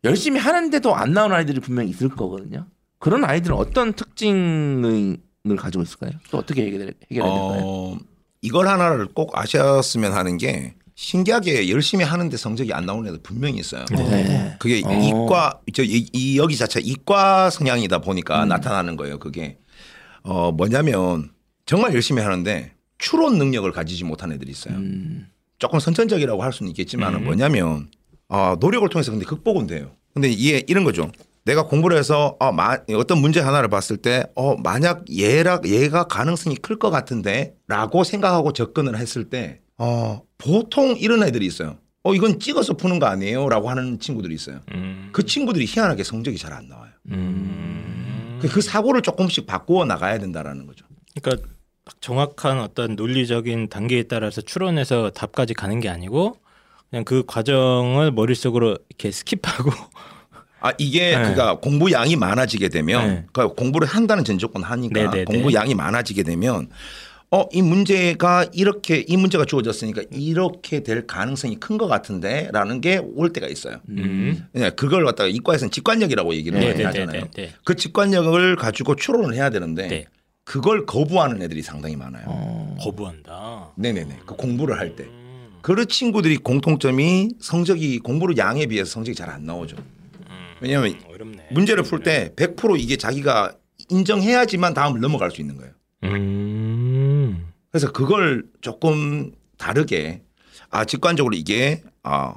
[0.05, 2.67] 열심히 하는데도 안 나오는 아이들이 분명히 있을 거거든요.
[2.99, 5.17] 그런 아이들은 어떤 특징을
[5.57, 6.11] 가지고 있을까요?
[6.31, 7.61] 또 어떻게 해결해, 해결해야 될까요?
[7.65, 7.99] 어,
[8.43, 13.85] 이걸 하나를 꼭 아셨으면 하는 게 신기하게 열심히 하는데 성적이 안 나오는 애들 분명히 있어요.
[13.91, 14.57] 네.
[14.59, 14.93] 그게 어.
[14.93, 18.49] 이과 저 이, 이 여기 자체 이과 성향이다 보니까 음.
[18.49, 19.19] 나타나는 거예요.
[19.19, 19.59] 그게
[20.23, 21.31] 어 뭐냐면
[21.67, 24.75] 정말 열심히 하는데 추론 능력을 가지지 못한 애들이 있어요.
[24.75, 25.29] 음,
[25.59, 27.21] 조금 선천적이라고 할 수는 있겠지만 음.
[27.21, 27.91] 은 뭐냐면
[28.29, 29.93] 어, 노력을 통해서 근데 극복은 돼요.
[30.15, 31.13] 근데 이게 이런 거죠.
[31.45, 36.57] 내가 공부를 해서 어, 마, 어떤 문제 하나를 봤을 때 어, 만약 얘라 얘가 가능성이
[36.57, 41.77] 클 것 같은데 라고 생각하고 접근을 했을 때 어, 보통 이런 애들이 있어요.
[42.03, 44.61] 어 이건 찍어서 푸는 거 아니에요 라고 하는 친구들이 있어요.
[44.73, 45.09] 음.
[45.13, 46.91] 그 친구들이 희한하게 성적이 잘 안 나와요.
[47.11, 48.39] 음.
[48.41, 50.85] 그- 그 사고를 조금씩 바꾸어 나가야 된다라는 거죠.
[51.21, 51.45] 그러니까
[51.85, 56.37] 딱 정확한 어떤 논리적인 단계에 따라서 추론해서 답까지 가는 게 아니고
[56.91, 59.73] 그냥 그 과정을 머릿속으로 이렇게 skip하고
[60.61, 61.17] 아 이게 네.
[61.17, 63.25] 그러니까 공부 양이 많아지게 되면 네.
[63.33, 65.25] 그러니까 공부를 한다는 전 조건 하니까 네, 네, 네.
[65.25, 66.69] 공부 양이 많아지게 되면
[67.37, 73.33] 어 이 문제가 이렇게 이 문제가 주어졌으니까 이렇게 될 가능성이 큰 것 같은데라는 게 올
[73.33, 73.77] 때가 있어요.
[73.91, 74.47] 음.
[74.53, 77.21] 그냥 그걸 갖다가 이과에서는 직관력이라고 얘기를 네, 많이 네, 하잖아요.
[77.23, 77.53] 네, 네, 네.
[77.65, 80.07] 그 직관력을 가지고 추론을 해야 되는데 네.
[80.45, 82.25] 그걸 거부하는 애들이 상당히 많아요.
[82.29, 82.77] 어.
[82.81, 83.73] 거부한다.
[83.77, 84.21] 네네네.
[84.27, 85.05] 그 공부를 할 때.
[85.05, 85.49] 음.
[85.63, 89.77] 그런 친구들이 공통점이 성적이 공부를 양에 비해서 성적이 잘 안 나오죠.
[90.61, 91.49] 왜냐하면 어렵네.
[91.51, 93.55] 문제를 풀 때 100% 이게 자기가
[93.91, 95.73] 인정해야지만 다음을 넘어갈 수 있는 거예요.
[96.05, 97.06] 음.
[97.77, 100.23] 그래서 그걸 조금 다르게
[100.71, 102.33] 아 직관적으로 이게 아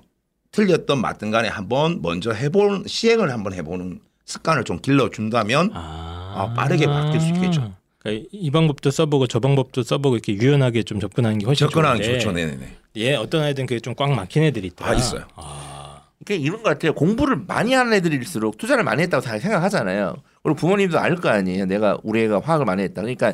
[0.51, 6.87] 틀렸던 맞든 간에 한번 먼저 해본 시행을 한번 해보는 습관을 좀 길러준다면 아, 아, 빠르게
[6.87, 7.73] 바뀔 수 있겠죠.
[7.99, 12.03] 그러니까 이 방법도 써보고 저 방법도 써보고 이렇게 유연하게 좀 접근하는 게 훨씬 접근하는 게
[12.03, 12.31] 좋은데 좋죠.
[12.33, 12.77] 네네네.
[12.97, 14.89] 예, 어떤 애들은 그게 좀 꽉 막힌 애들이 있다.
[14.89, 15.23] 아, 있어요.
[15.35, 16.91] 아, 그러니까 이런 것 같아요.
[16.93, 20.17] 공부를 많이 하는 애들일수록 투자를 많이 했다고 잘 생각하잖아요.
[20.43, 21.65] 그리고 부모님도 알 거 아니에요.
[21.65, 23.01] 내가 우리 애가 화학을 많이 했다.
[23.01, 23.31] 그러니까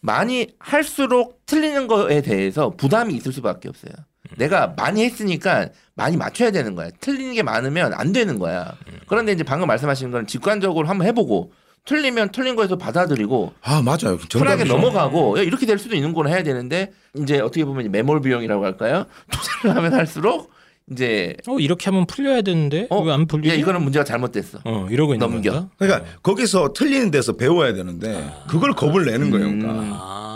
[0.00, 3.92] 많이 할수록 틀리는 거에 대해서 부담이 있을 수밖에 없어요.
[4.36, 6.90] 내가 많이 했으니까 많이 맞춰야 되는 거야.
[7.00, 8.74] 틀리는 게 많으면 안 되는 거야.
[9.06, 11.52] 그런데 이제 방금 말씀하신 건 직관적으로 한번 해보고
[11.86, 14.18] 틀리면 틀린 거에서 받아들이고 아 맞아요.
[14.18, 14.74] 쿨하게 정답이죠.
[14.76, 19.06] 넘어가고 야, 이렇게 될 수도 있는 거는 해야 되는데 이제 어떻게 보면 매몰 비용이라고 할까요?
[19.32, 20.50] 투자를 하면 할수록
[20.90, 23.02] 이제 어 이렇게 하면 풀려야 되는데 어?
[23.02, 23.54] 왜 안 풀리지?
[23.54, 24.60] 야 이거는 문제가 잘못됐어.
[24.64, 25.52] 어 이러고 있는 넘겨.
[25.52, 25.68] 건가?
[25.78, 29.46] 그러니까 거기서 틀리는 데서 배워야 되는데 그걸 겁을 내는 거예요.
[29.48, 30.27] 그러니까.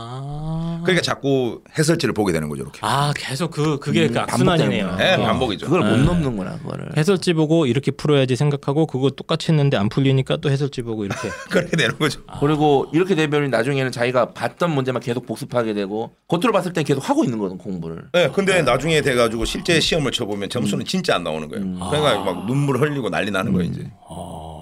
[0.82, 0.84] 아.
[0.84, 2.62] 그러니까 자꾸 해설지를 보게 되는 거죠.
[2.62, 2.78] 이렇게.
[2.82, 4.86] 아 계속 그 그게 그 음, 악순환이네요.
[4.88, 5.16] 반복되는구나.
[5.16, 5.26] 네, 어.
[5.26, 5.66] 반복이죠.
[5.66, 6.02] 그걸 못 네.
[6.04, 6.90] 넘는구나 그거를.
[6.96, 11.28] 해설지 보고 이렇게 풀어야지 생각하고 그거 똑같이 했는데 안 풀리니까 또 해설지 보고 이렇게.
[11.50, 12.20] 그렇게 되는 거죠.
[12.40, 17.24] 그리고 이렇게 되면 나중에는 자기가 봤던 문제만 계속 복습하게 되고 겉으로 봤을 땐 계속 하고
[17.24, 18.04] 있는 거든 공부를.
[18.12, 21.64] 네, 근데 나중에 돼가지고 실제 시험을 쳐보면 점수는 진짜 안 나오는 거예요.
[21.90, 23.90] 그러니까 막 눈물 흘리고 난리 나는 거예요 이제.
[24.08, 24.61] 어,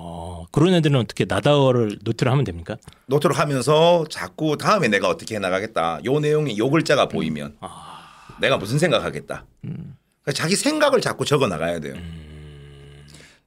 [0.50, 2.76] 그런 애들은 어떻게 나다어를 노트를 하면 됩니까?
[3.06, 6.00] 노트를 하면서 자꾸 다음에 내가 어떻게 해나가겠다.
[6.04, 7.56] 요 내용이 요 글자가 보이면
[8.40, 9.46] 내가 무슨 생각하겠다.
[9.60, 11.94] 그러니까 자기 생각을 자꾸 적어 나가야 돼요.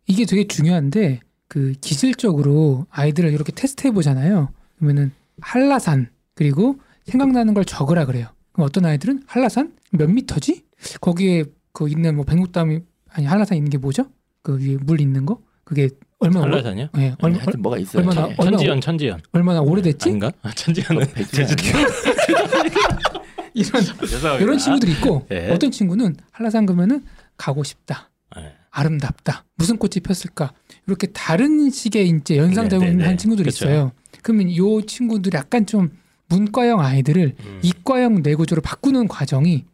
[0.05, 4.49] 이게 되게 중요한데 그 기술적으로 아이들을 이렇게 테스트 해 보잖아요.
[4.77, 5.11] 그러면은
[5.41, 8.27] 한라산 그리고 생각나는 걸 적으라 그래요.
[8.53, 10.63] 그럼 어떤 아이들은 한라산 몇 미터지?
[11.01, 14.05] 거기에 그 있는 뭐 백록담이 아니 한라산 있는 게 뭐죠?
[14.41, 15.41] 그 위에 물 있는 거?
[15.63, 15.89] 그게
[16.25, 16.89] 얼마나 오래- 한라산이요?
[16.97, 18.01] 예, 얼마, 하여튼 뭐가 있어요.
[18.01, 18.35] 얼마나- 참.
[18.37, 20.09] 얼마- 천지연 천지연 얼마나 오래됐지?
[20.09, 20.31] 아닌가?
[20.41, 21.63] 아, 천지연은 제주도
[23.53, 24.37] 이런 죄송합니다.
[24.39, 25.49] 이런 친구들이 있고 예.
[25.51, 27.03] 어떤 친구는 한라산 가면은
[27.37, 28.09] 가고 싶다.
[28.37, 28.53] 예.
[28.71, 29.45] 아름답다.
[29.55, 30.53] 무슨 꽃이 폈을까?
[30.87, 33.17] 이렇게 다른 식의 이제 연상작용을 네, 네, 한 네.
[33.17, 33.65] 친구들이 그렇죠.
[33.65, 33.91] 있어요.
[34.23, 35.91] 그러면 요 친구들이 약간 좀
[36.29, 37.59] 문과형 아이들을 음.
[37.61, 39.65] 이과형 내구조로 바꾸는 과정이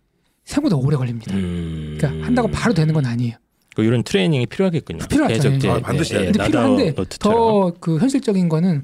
[0.44, 1.34] 생각보다 오래 걸립니다.
[1.36, 1.96] 음.
[1.98, 3.36] 그러니까 한다고 바로 되는 건 아니에요.
[3.80, 5.06] 그 이런 트레이닝이 필요하겠군요.
[5.08, 5.52] 필요하죠.
[5.64, 5.70] 예.
[5.70, 6.32] 아, 반드시 예, 돼요.
[6.34, 6.96] 근데 필요한데.
[7.20, 8.84] 더 그 현실적인 거는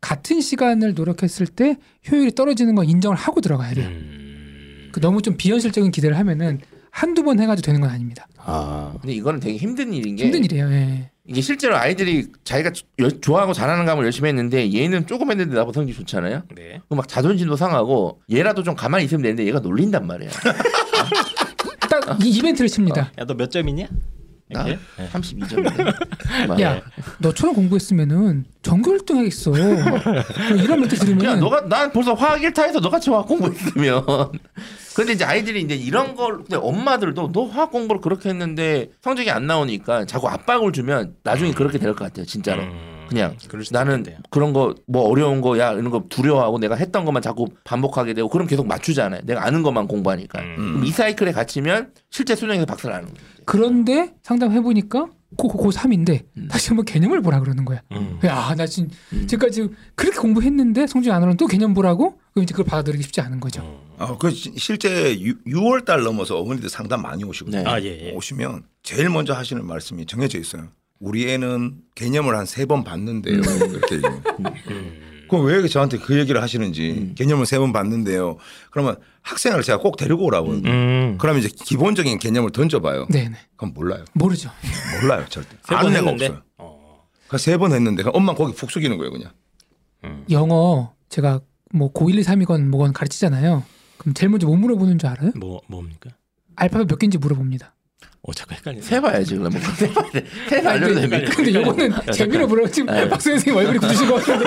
[0.00, 1.76] 같은 시간을 노력했을 때
[2.10, 3.86] 효율이 떨어지는 건 인정을 하고 들어가야 돼요.
[3.88, 4.90] 음.
[4.92, 8.26] 그 너무 좀 비현실적인 기대를 하면은 한두 번 해가지고 되는 건 아닙니다.
[8.38, 8.92] 아.
[9.00, 10.70] 근데 이거는 되게 힘든 일인 게 힘든 일이에요.
[10.70, 11.10] 예.
[11.26, 15.96] 이게 실제로 아이들이 자기가 여- 좋아하고 잘하는 과목을 열심히 했는데 얘는 조금 했는데 나보다 성적이
[15.98, 16.42] 좋잖아요.
[16.54, 16.80] 네.
[16.86, 20.28] 그럼 막 자존심도 상하고 얘라도 좀 가만히 있으면 되는데 얘가 놀린단 말이야.
[21.88, 23.10] 딱 이 이벤트를 칩니다.
[23.18, 23.88] 야 너 몇 점이냐?
[24.50, 24.78] 나 이렇게?
[25.00, 25.08] 예.
[25.08, 26.60] 32점인데.
[26.60, 26.82] 야,
[27.18, 29.52] 너처럼 공부했으면은 전교 1등 하겠어.
[29.56, 34.04] 이런 멘트 야, 들으면 너가 난 벌써 화학 1타에서 너같이 화학 공부했으면.
[34.94, 39.46] 근데 이제 아이들이 이제 이런 걸 근데 엄마들도 너 화학 공부를 그렇게 했는데 성적이 안
[39.46, 42.62] 나오니까 자꾸 압박을 주면 나중에 그렇게 될 것 같아요, 진짜로.
[42.62, 42.93] 음.
[43.08, 44.20] 그냥 그럴 수도 나는 있겠네요.
[44.30, 48.46] 그런 거 뭐 어려운 거야 이런 거 두려워하고 내가 했던 것만 자꾸 반복하게 되고 그럼
[48.46, 49.22] 계속 맞추잖아요.
[49.24, 50.40] 내가 아는 것만 공부하니까.
[50.40, 50.56] 음.
[50.56, 53.18] 그럼 이 사이클에 갇히면 실제 수능에서 박살 나는 거예요.
[53.44, 56.46] 그런데 상담해 보니까 고고 3인데 음.
[56.48, 57.82] 다시 한번 개념을 보라 그러는 거야.
[57.92, 58.20] 음.
[58.24, 58.88] 야, 나 지금
[59.26, 62.18] 지금까지 그렇게 공부했는데 성적이 안 오르면 또 개념 보라고?
[62.32, 63.80] 그럼 이제 그걸 받아들이기 쉽지 않은 거죠.
[63.98, 67.62] 아, 그 시- 실제 6 월 달 넘어서 어머니들 상담 많이 오시거든요.
[67.64, 67.68] 네.
[67.68, 68.12] 아, 예, 예.
[68.12, 70.68] 오시면 제일 먼저 하시는 말씀이 정해져 있어요.
[71.00, 73.36] 우리 애는 개념을 한 세 번 봤는데요.
[73.36, 74.22] 이렇게 얘기해요.
[75.28, 78.36] 그럼 왜 저한테 그 얘기를 하시는지 개념을 세 번 봤는데요.
[78.70, 80.50] 그러면 학생을 제가 꼭 데리고 오라고.
[80.52, 81.16] 음.
[81.18, 83.06] 그러면 이제 기본적인 개념을 던져봐요.
[83.10, 83.36] 네네.
[83.56, 84.04] 그럼 몰라요.
[84.12, 84.50] 모르죠.
[85.00, 85.56] 몰라요 절대.
[85.64, 86.10] 세번 아는 애가?
[86.10, 86.42] 없어요.
[86.56, 89.32] 그러니까 세번 했는데 엄마 거기 푹 숙이는 거예요 그냥.
[90.30, 91.40] 영어 제가
[91.72, 93.62] 뭐 고1, 2, 3이건 뭐건 가르치잖아요.
[93.98, 95.32] 그럼 제일 먼저 뭐 물어보는 줄 알아요?
[95.36, 96.10] 뭐 뭡니까?
[96.56, 97.73] 알파벳 몇 개인지 물어봅니다.
[98.26, 98.82] 어 잠깐 헷갈리네.
[98.82, 99.60] 세봐야지 그러면
[100.48, 101.18] 세봐 됩니까?
[101.36, 104.46] 근데 요거는 재미로 물어 지금 박수 선생님 얼굴이 굳으신 것 같은데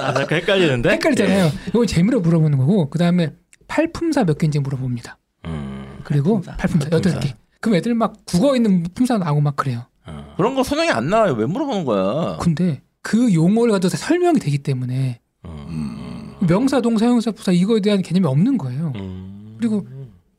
[0.00, 0.90] 아 잠깐 헷갈리는데.
[0.90, 1.50] 헷갈리잖아요.
[1.68, 3.32] 이거 재미로 물어보는 거고 그 다음에
[3.68, 5.16] 팔품사 몇 개인지 물어봅니다.
[5.46, 6.00] 음.
[6.02, 6.88] 그리고 팔품사.
[6.90, 7.34] 여덟 개.
[7.60, 9.86] 그럼 애들 막 국어 있는 품사 나오고 막 그래요.
[10.06, 10.34] 어.
[10.36, 11.34] 그런 거 소명이 안 나와요.
[11.34, 12.36] 왜 물어보는 거야?
[12.40, 16.34] 근데 그 용어를 가지고 다 설명이 되기 때문에 음.
[16.48, 18.92] 명사, 동사, 형사, 부사 이거에 대한 개념이 없는 거예요.
[18.96, 19.54] 음.
[19.58, 19.86] 그리고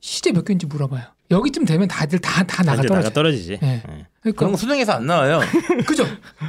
[0.00, 1.04] 시제 몇 개인지 물어봐요.
[1.32, 2.94] 여기쯤 되면 다들 다 다 나가 떨어져.
[2.94, 3.58] 나가 떨어지지.
[3.62, 3.66] 예.
[3.66, 3.82] 예.
[4.20, 5.40] 그러니까 그런 거 수능에서 안 나와요.
[5.86, 6.04] 그죠?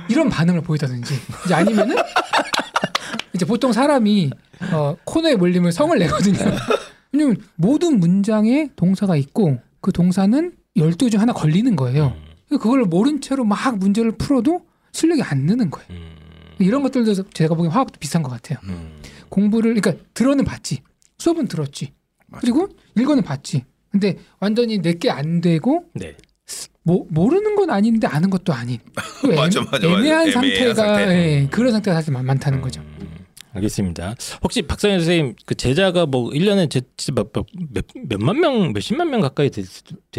[0.09, 1.13] 이런 반응을 보이다든지
[1.45, 1.95] 이제 아니면은
[3.33, 4.29] 이제 보통 사람이
[4.71, 6.37] 어, 코너에 몰리면 성을 내거든요.
[7.11, 12.15] 왜냐면 모든 문장에 동사가 있고 그 동사는 12개 중 하나 걸리는 거예요.
[12.47, 15.87] 그러니까 그걸 모른 채로 막 문제를 풀어도 실력이 안 느는 거예요.
[15.91, 16.15] 음.
[16.59, 18.59] 이런 것들도 제가 보기엔 화학도 비슷한 것 같아요.
[18.65, 18.99] 음.
[19.29, 20.81] 공부를 그러니까 들어는 봤지.
[21.17, 21.91] 수업은 들었지.
[22.39, 22.67] 그리고
[22.97, 23.63] 읽어는 봤지.
[23.93, 26.15] 근데 완전히 내게 안 되고 네.
[26.81, 28.79] 뭐 모르는 건 아닌데 아는 것도 아닌
[29.21, 29.87] 그 애매- 맞아, 맞아, 맞아.
[29.87, 31.41] 애매한 애매한 상태가 상태.
[31.43, 32.81] 예, 그런 상태가 사실 많, 많다는 거죠.
[32.81, 34.15] 음, 알겠습니다.
[34.43, 36.81] 혹시 박상현 선생님 그 제자가 뭐 1년에 제,
[37.13, 39.71] 몇, 몇, 몇, 몇만 명, 몇십만 명 가까이 되, 지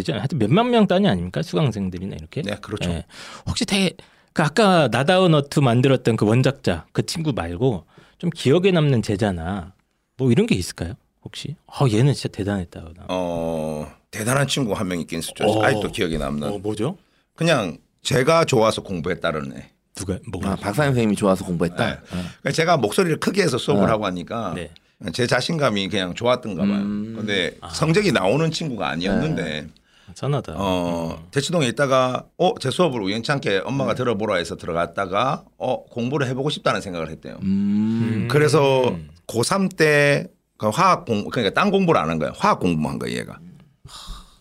[0.09, 0.21] 않아요?
[0.21, 1.43] 하여튼 몇만 명 단위 아닙니까?
[1.43, 2.43] 수강생들이나 이렇게.
[2.43, 2.91] 네 그렇죠.
[2.91, 3.05] 예.
[3.47, 3.95] 혹시 되게
[4.33, 7.87] 그 아까 나다운 어트 만들었던 그 원작자 그 친구 말고
[8.19, 9.75] 좀 기억에 남는 제자나
[10.17, 10.95] 뭐 이런 게 있을까요?
[11.25, 11.57] 혹시?
[11.67, 12.83] 어 얘는 진짜 대단했다.
[13.09, 15.45] 어 대단한 친구 한 명 있긴 있었죠.
[15.45, 15.65] 어.
[15.65, 16.49] 아직도 기억에 남는.
[16.49, 16.97] 어 뭐죠?
[17.35, 19.71] 그냥 제가 좋아서 공부했다는 애.
[19.97, 20.53] 누가 뭐가?
[20.53, 21.87] 아, 박사님 선생님이 좋아서 공부했다.
[21.87, 21.99] 네.
[22.09, 23.87] 그러니까 제가 목소리를 크게 해서 수업을 어.
[23.93, 24.71] 하고 하니까 네.
[25.13, 26.75] 제 자신감이 그냥 좋았던가 봐요.
[26.75, 27.15] 음.
[27.17, 29.69] 근데 성적이 나오는 친구가 아니었는데
[30.15, 30.55] 선하다.
[30.57, 36.81] 어 대치동에 있다가 어 제 수업을 우연찮게 엄마가 들어보라 해서 들어갔다가 어 공부를 해보고 싶다는
[36.81, 37.39] 생각을 했대요.
[37.43, 38.29] 음.
[38.31, 40.27] 그래서 고3 때
[40.59, 42.33] 그 화학 공 그러니까 딴 공부를 안 한 거예요.
[42.37, 43.39] 화학 공부한 거예요, 얘가.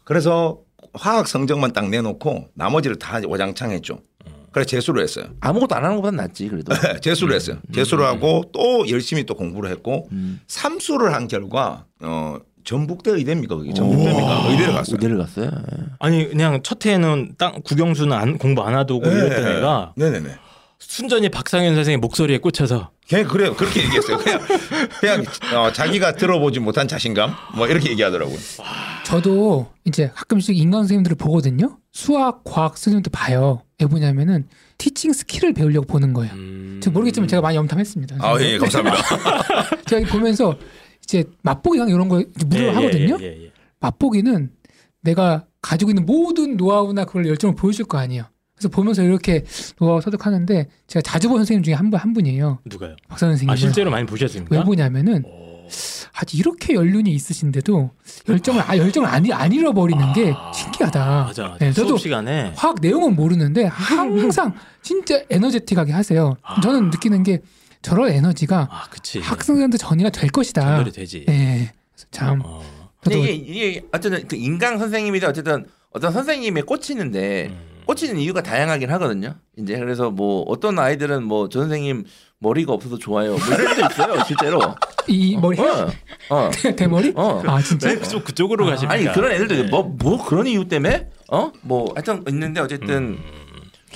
[0.04, 0.60] 그래서
[0.94, 4.00] 화학 성적만 딱 내놓고 나머지를 다 와장창 했죠.
[4.52, 5.26] 그래서 재수를 했어요.
[5.40, 6.72] 아무것도 안 하는 것보다 낫지 그래도.
[7.02, 7.58] 재수를 했어요.
[7.74, 10.40] 재수를 하고 또 열심히 또 공부를 했고 음.
[10.48, 14.96] 삼수를 한 결과 어 전북대 의대입니까 그게 전북대입니까 의대를 갔어요.
[14.96, 15.50] 의대를 갔어요.
[16.00, 20.30] 아니 그냥 첫 해에는 땅 국영수는 안, 공부 안 하도고 이랬던 애가 네네네.
[20.88, 24.18] 순전히 박상현 선생의 목소리에 꽂혀서 그냥 그래 그렇게 얘기했어요.
[24.18, 24.42] 그냥
[25.00, 25.24] 그냥
[25.56, 28.38] 어, 자기가 들어보지 못한 자신감 뭐 이렇게 얘기하더라고요.
[29.06, 31.78] 저도 이제 가끔씩 인강 선생님들을 보거든요.
[31.92, 33.62] 수학, 과학 선생님도 봐요.
[33.80, 36.34] 왜 보냐면은 teaching skill을 배우려고 보는 거예요.
[36.34, 36.80] 음...
[36.82, 38.18] 제가 모르겠지만 제가 많이 염탐했습니다.
[38.20, 38.98] 아 예 감사합니다.
[39.86, 40.56] 제가 보면서
[41.04, 43.18] 이제 맛보기랑 이런 거 이제 무료로 예, 하거든요.
[43.20, 43.52] 예, 예, 예.
[43.80, 44.52] 맛보기는
[45.02, 48.26] 내가 가지고 있는 모든 노하우나 그걸 열정을 보여줄 거 아니에요.
[48.64, 49.44] 그래서 보면서 이렇게
[49.80, 52.60] 노하우 터득하는데 제가 자주 본 선생님 중에 한 분 한 분이에요.
[52.66, 52.96] 누가요?
[53.10, 53.50] 박사 선생님.
[53.50, 54.56] 아 실제로 많이 보셨습니까?
[54.56, 55.24] 왜 보냐면은
[56.14, 57.92] 아직 이렇게 연륜이 있으신데도
[58.30, 61.00] 열정을 아 열정을 안, 안 잃어버리는 게 신기하다.
[61.26, 61.44] 맞아.
[61.44, 61.58] 맞아.
[61.60, 66.36] 네, 저도 수업 시간에 화학 내용은 모르는데 항상 진짜 에너제틱하게 하세요.
[66.62, 67.42] 저는 느끼는 게
[67.82, 69.20] 저런 에너지가 아 그치.
[69.20, 70.62] 학생들한테 전이가 될 것이다.
[70.62, 71.26] 전달이 되지.
[71.28, 71.74] 네.
[72.12, 72.64] 참 어.
[73.02, 77.73] 근데 이게, 이게 어쨌든 그 인강 선생님이든 어쨌든 어떤 선생님에 꽂히는데 음.
[77.86, 79.36] 꽂히는 이유가 다양하긴 하거든요.
[79.58, 82.06] 이제 그래서 뭐 어떤 아이들은 뭐저 선생님
[82.40, 83.32] 머리가 없어서 좋아요.
[83.38, 84.60] 뭐 이런 데 있어요, 실제로.
[85.08, 85.90] 이 머리 어,
[86.30, 87.14] 어, 대머리?
[87.16, 87.42] 어.
[87.46, 87.90] 아 진짜?
[87.90, 88.94] 네, 그쪽 그쪽으로 가십니까?
[88.94, 89.64] 아니 그런 애들도 네.
[89.70, 93.18] 뭐뭐 그런 이유 때문에 어 뭐 하여튼 있는데 어쨌든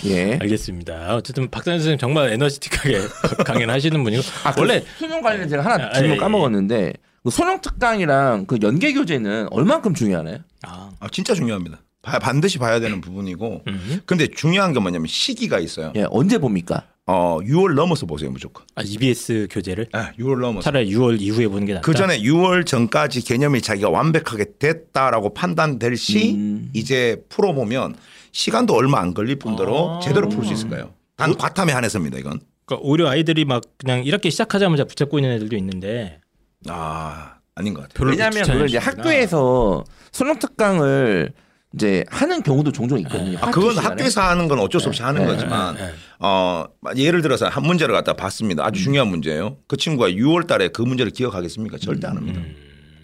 [0.06, 0.34] 예.
[0.34, 0.40] 음.
[0.42, 1.16] 알겠습니다.
[1.16, 3.00] 어쨌든 박상현 선생님 정말 에너지틱하게
[3.46, 6.20] 강연하시는 분이고 아, 원래 원래 수능 관련 제가 하나 아, 질문 예, 예.
[6.20, 10.40] 까먹었는데 그 수능 특강이랑 그 연계 교재는 얼만큼 중요하나요?
[10.64, 11.80] 아, 아, 진짜 중요합니다.
[12.08, 14.02] 봐- 반드시 봐야 되는 부분이고 음.
[14.06, 15.92] 근데 중요한 건 뭐냐면 시기가 있어요.
[15.96, 16.84] 예, 언제 봅니까?
[17.06, 18.66] 어 6월 넘어서 보세요 무조건.
[18.76, 20.64] 아, EBS 교재를 아, 6월 넘어서.
[20.66, 21.86] 차라리 6월 이후에 보는 게 낫다.
[21.86, 26.70] 그 전에 6월 전까지 개념이 자기가 완벽하게 됐다라고 판단될 시 음.
[26.74, 27.96] 이제 풀어보면
[28.32, 30.00] 시간도 얼마 안 걸릴 뿐더러 아.
[30.02, 30.94] 제대로 풀 수 있을 거예요.
[31.16, 32.40] 단 과탐에 한해서입니다 이건.
[32.66, 36.20] 그러니까 오히려 아이들이 막 그냥 이렇게 시작하자마자 붙잡고 있는 애들도 있는데
[36.68, 38.10] 아 아닌 것 같아요.
[38.10, 41.32] 왜냐하면 그걸 이제 학교에서 수능 특강을
[41.74, 43.38] 이제 하는 경우도 종종 있거든요.
[43.42, 43.88] 아, 그건 시간에.
[43.88, 45.92] 학교에서 하는 건 어쩔 수 없이 하는 네, 거지만 네, 네.
[46.20, 46.66] 어
[46.96, 48.66] 예를 들어서 한 문제를 갖다 봤습니다.
[48.66, 49.58] 아주 중요한 문제예요.
[49.68, 51.78] 그 친구가 6월 달에 그 문제를 기억하겠습니까?
[51.78, 52.42] 절대 안 합니다.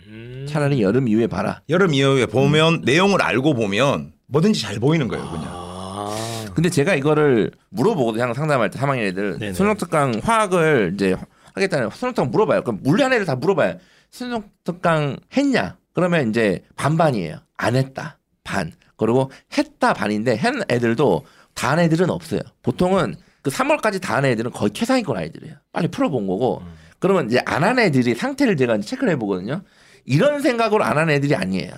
[0.08, 0.46] 음.
[0.50, 1.62] 차라리 여름 이후에 봐라.
[1.70, 5.24] 여름 이후에 보면 내용을 알고 보면 뭐든지 잘 보이는 거예요.
[5.30, 5.46] 그냥.
[5.48, 6.46] 아.
[6.56, 8.24] 근데 제가 이거를 물어보거든요.
[8.24, 9.54] 항상 상담할 때 3학년 애들 네네.
[9.54, 11.16] 수능 특강 화학을 이제
[11.54, 12.62] 하겠다는 수능 특강 물어봐요.
[12.64, 13.76] 그럼 물리한 애들 다 물어봐요.
[14.10, 15.78] 수능 특강 했냐?
[15.94, 17.38] 그러면 이제 반반이에요.
[17.58, 18.18] 안 했다.
[18.44, 18.72] 반.
[18.98, 21.26] 그리고 했다 반인데 한 애들도
[21.56, 22.42] 다 한 애들은 없어요.
[22.64, 25.56] 보통은 그 3월까지 다 한 애들은 거의 최상위권 아이들이에요.
[25.72, 26.62] 빨리 풀어본 거고.
[27.00, 29.62] 그러면 이제 안 한 애들이 상태를 제가 체크를 해보거든요.
[30.06, 31.72] 이런 생각으로 안 한 애들이 아니에요.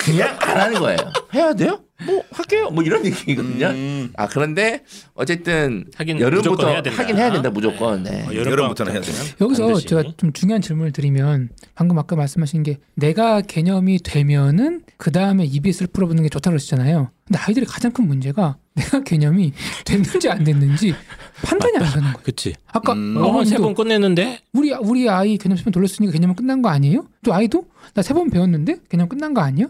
[0.00, 0.98] 그냥 안 하는 거예요.
[1.34, 1.80] 해야 돼요?
[2.04, 2.68] 뭐 할게요.
[2.70, 3.66] 뭐 이런 얘기거든요.
[3.68, 4.12] 음.
[4.16, 4.82] 아 그런데
[5.14, 7.02] 어쨌든 하긴 여름부터 해야 된다.
[7.02, 8.02] 하긴 해야 된다 무조건.
[8.02, 8.22] 네.
[8.26, 9.14] 어, 여름 부터는 해야 돼요.
[9.40, 9.86] 여기서 반드시.
[9.86, 15.88] 제가 좀 중요한 질문을 드리면 방금 아까 말씀하신 게 내가 개념이 되면은 그 다음에 EBS를
[15.92, 17.10] 풀어보는 게 좋다고 그러셨잖아요.
[17.26, 19.52] 근데 아이들의 가장 큰 문제가 내가 개념이
[19.86, 20.94] 됐는지 안 됐는지
[21.42, 22.16] 판단이 안 가는 거예요.
[22.22, 22.54] 그치.
[22.66, 23.16] 아까 음.
[23.16, 27.08] 어, 세번 끝냈는데 우리 우리 아이 개념 시험 돌렸으니까 개념은 끝난 거 아니에요?
[27.24, 29.68] 또 아이도 나 세 번 배웠는데 개념 끝난 거 아니야?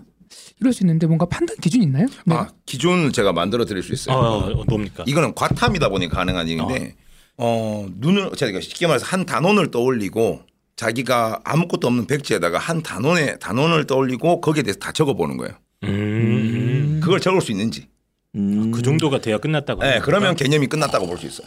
[0.67, 2.07] 이럴 수 있는데 뭔가 판단 기준 있나요?
[2.25, 2.35] 네.
[2.35, 4.17] 아 기준 제가 만들어 드릴 수 있어요.
[4.17, 5.05] 어, 어, 뭡니까?
[5.07, 6.97] 이거는 과탐이다 보니 가능한 얘기인데
[7.37, 10.43] 어, 눈을 제가 쉽게 말해서 한 단원을 떠올리고
[10.75, 15.55] 자기가 아무것도 없는 백지에다가 한 단원에 단원을 떠올리고 거기에 대해서 다 적어보는 거예요.
[15.85, 17.01] 음.
[17.03, 17.87] 그걸 적을 수 있는지.
[18.35, 19.83] 음, 그 정도가 돼야 끝났다고.
[19.83, 21.47] 네, 그러면 개념이 끝났다고 볼 수 있어요.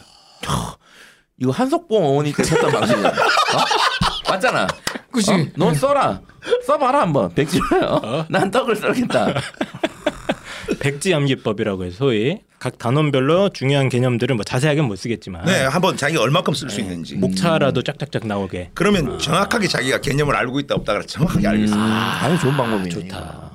[1.38, 3.06] 이거 한석봉 어머니 때 썼던 방식이야.
[3.08, 4.30] 어?
[4.30, 4.66] 맞잖아.
[5.12, 5.32] 그치?
[5.32, 5.46] 어?
[5.56, 6.20] 넌 써라.
[6.66, 7.34] 써봐라 한번.
[7.34, 7.84] 백지를.
[7.84, 8.26] 어?
[8.28, 9.34] 난 떡을 썰겠다.
[10.80, 16.54] 백지암기법이라고 해서 소위 각 단원별로 중요한 개념들은 뭐 자세하게는 못 쓰겠지만 네, 한번 자기가 얼마큼
[16.54, 17.16] 쓸 수 있는지.
[17.16, 18.70] 목차라도 짝짝짝 나오게.
[18.74, 21.80] 그러면 정확하게 자기가 개념을 알고 있다 없다 정확하게 알고 있어요.
[21.80, 22.88] 아, 아주 좋은 방법이네.
[22.90, 23.49] 좋다.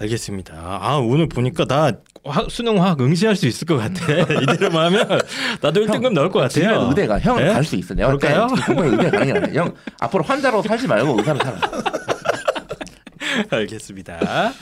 [0.00, 0.54] 알겠습니다.
[0.80, 1.92] 아 오늘 보니까 나
[2.24, 4.04] 화- 수능 화학 응시할 수 있을 것 같아.
[4.42, 5.20] 이대로만 하면
[5.60, 6.88] 나도 1등급 나올 것 같아요.
[6.88, 7.46] 의대가 형 예?
[7.52, 7.94] 갈수 있어.
[7.94, 8.48] 내가 그럴까요?
[8.64, 9.62] 정말 의대 가는 게 아니야.
[9.62, 11.58] 형 앞으로 환자로 살지 말고 의사로 살아.
[13.50, 14.52] 알겠습니다.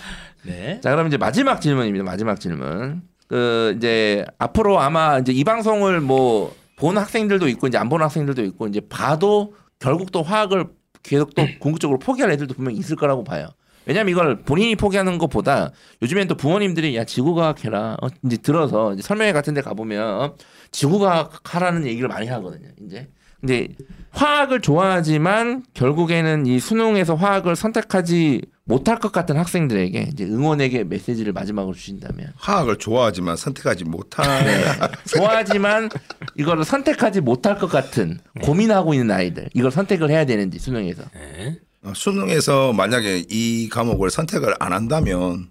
[0.44, 0.80] 네.
[0.82, 2.04] 자, 그럼 이제 마지막 질문입니다.
[2.04, 3.02] 마지막 질문.
[3.28, 8.44] 그 이제 앞으로 아마 이제 이 방송을 뭐 본 학생들도 있고 이제 안 본 학생들도
[8.44, 10.66] 있고 이제 봐도 결국 또 화학을
[11.02, 13.48] 계속 또 궁극적으로 포기할 애들도 분명히 있을 거라고 봐요.
[13.88, 15.72] 왜냐면 이걸 본인이 포기하는 것보다
[16.02, 20.34] 요즘엔 또 부모님들이 야 지구과학 해라 어, 이제 들어서 이제 설명회 같은 데 가보면 어,
[20.70, 22.68] 지구과학 하라는 얘기를 많이 하거든요.
[22.84, 23.08] 이제
[23.40, 23.68] 근데
[24.10, 31.74] 화학을 좋아하지만 결국에는 이 수능에서 화학을 선택하지 못할 것 같은 학생들에게 이제 응원에게 메시지를 마지막으로
[31.74, 34.64] 주신다면 화학을 좋아하지만 선택하지 못한 네.
[35.16, 35.88] 좋아하지만
[36.36, 41.58] 이거를 선택하지 못할 것 같은 고민하고 있는 아이들 이걸 선택을 해야 되는지 수능에서 네.
[41.84, 45.48] 어, 수능에서 만약에 이 과목을 선택을 안 한다면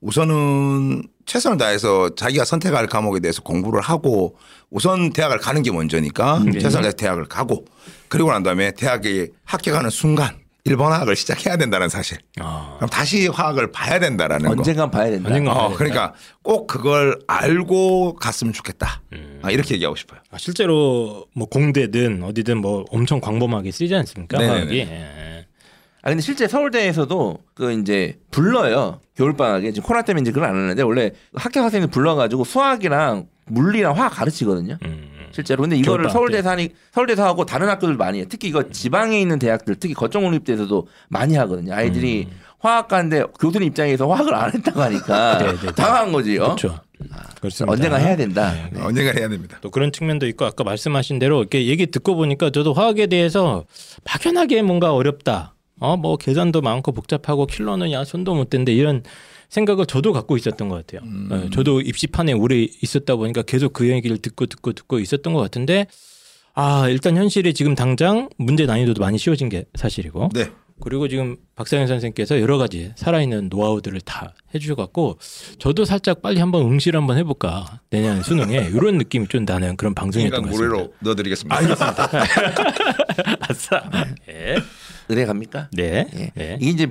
[0.00, 4.36] 우선은 최선을 다해서 자기가 선택할 과목에 대해서 공부를 하고
[4.70, 6.58] 우선 대학을 가는 게 먼저니까 네.
[6.58, 7.64] 최선을 다해서 대학을 가고
[8.08, 12.18] 그리고 난 다음에 대학에 합격하는 순간 일본 화학을 시작해야 된다는 사실.
[12.40, 14.52] 아, 그럼 다시 화학을 봐야 된다라는 거.
[14.52, 15.28] 언젠간 봐야 된다.
[15.28, 19.00] 언젠간 봐야 어, 그러니까 꼭 그걸 알고 갔으면 좋겠다.
[19.14, 19.40] 음.
[19.42, 20.20] 아, 이렇게 얘기하고 싶어요.
[20.30, 24.36] 아, 실제로 뭐 공대든 어디든 뭐 엄청 광범하게 쓰지 않습니까?
[24.38, 24.58] 네네네.
[24.58, 25.27] 화학이.
[25.98, 26.02] 예.
[26.02, 30.82] 아 근데 실제 서울대에서도 그 이제 불러요 겨울방학에 지금 코로나 때문에 이제 그걸 안 하는데
[30.82, 34.78] 원래 학교 학생들 불러가지고 수학이랑 물리랑 화학 가르치거든요.
[34.84, 35.08] 음.
[35.30, 38.26] 실제로 근데 이거를 서울대에서 하니 서울대에서 하고 다른 학교들 많이 해요.
[38.28, 41.74] 특히 이거 지방에 있는 대학들 특히 거점공립대에서도 많이 하거든요.
[41.74, 42.28] 아이들이
[42.60, 45.72] 화학과인데 교수님 입장에서 화학을 안 했다고 하니까 네, 네, 네.
[45.72, 46.38] 당황한 거지.
[46.38, 46.44] 어?
[46.44, 46.80] 그렇죠.
[47.40, 47.72] 그렇습니다.
[47.72, 48.52] 언젠가 해야 된다.
[48.72, 48.80] 네.
[48.80, 49.58] 언젠가 해야 됩니다.
[49.60, 53.64] 또 그런 측면도 있고 아까 말씀하신 대로 이렇게 얘기 듣고 보니까 저도 화학에 대해서
[54.04, 55.54] 막연하게 뭔가 어렵다.
[55.80, 59.02] 어 뭐 계산도 많고 복잡하고 킬러는 야 손도 못 댄데 이런
[59.48, 61.08] 생각을 저도 갖고 있었던 것 같아요.
[61.30, 65.86] 네, 저도 입시판에 오래 있었다 보니까 계속 그 얘기를 듣고 듣고 듣고 있었던 것 같은데
[66.54, 70.50] 아 일단 현실이 지금 당장 문제 난이도도 많이 쉬워진 게 사실이고 네.
[70.80, 75.18] 그리고 지금 박상현 선생님께서 여러 가지 살아있는 노하우들을 다 해주셔갖고
[75.58, 80.40] 저도 살짝 빨리 한번 응시를 한번 해볼까 내년 수능에 이런 느낌이 좀 나는 그런 방송이었던
[80.42, 80.72] 것 같습니다.
[80.74, 81.56] 모래로 넣어드리겠습니다.
[81.56, 82.08] 알겠습니다.
[83.48, 83.90] 아싸.
[84.26, 84.56] 네.
[85.08, 85.68] 의대 갑니까?
[85.72, 86.06] 네.
[86.16, 86.30] 예.
[86.34, 86.58] 네.
[86.60, 86.90] 이게 이제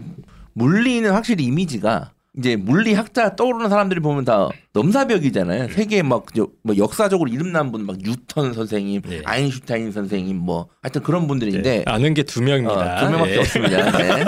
[0.54, 5.70] 물리는 확실히 이미지가 이제 물리학자 떠오르는 사람들이 보면 다 넘사벽이잖아요.
[5.70, 6.26] 세계 막
[6.64, 9.22] 뭐 역사적으로 이름난 분 막 뉴턴 선생님, 네.
[9.26, 11.84] 아인슈타인 선생님 뭐 하여튼 그런 분들인데 네.
[11.88, 12.96] 아는 게 두 명입니다.
[12.98, 13.38] 어, 두 명밖에 네.
[13.40, 13.92] 없습니다.
[13.98, 14.26] 네.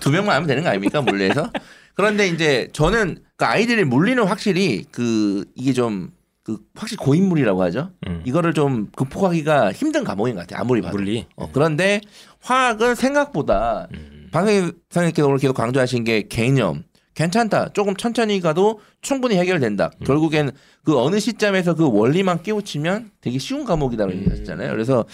[0.00, 1.50] 두 명만 하면 되는 거 아닙니까 물리에서?
[1.94, 6.10] 그런데 이제 저는 그 아이들의 물리는 확실히 그 이게 좀
[6.46, 7.90] 그 확실히 고인물이라고 하죠.
[8.06, 8.22] 음.
[8.24, 10.60] 이거를 좀 극복하기가 힘든 과목인 것 같아요.
[10.60, 10.96] 아무리 봐도.
[10.96, 11.26] 물리.
[11.34, 12.00] 어, 그런데
[12.46, 14.28] 화학은 생각보다 음.
[14.30, 16.84] 방송님께서 오늘 계속 강조하신 게 개념
[17.14, 17.70] 괜찮다.
[17.72, 19.90] 조금 천천히 가도 충분히 해결된다.
[20.00, 20.04] 음.
[20.04, 20.50] 결국엔
[20.84, 24.20] 그 어느 시점에서 그 원리만 깨우치면 되게 쉬운 과목이다라고 음.
[24.20, 24.70] 얘기하셨잖아요.
[24.70, 25.04] 그래서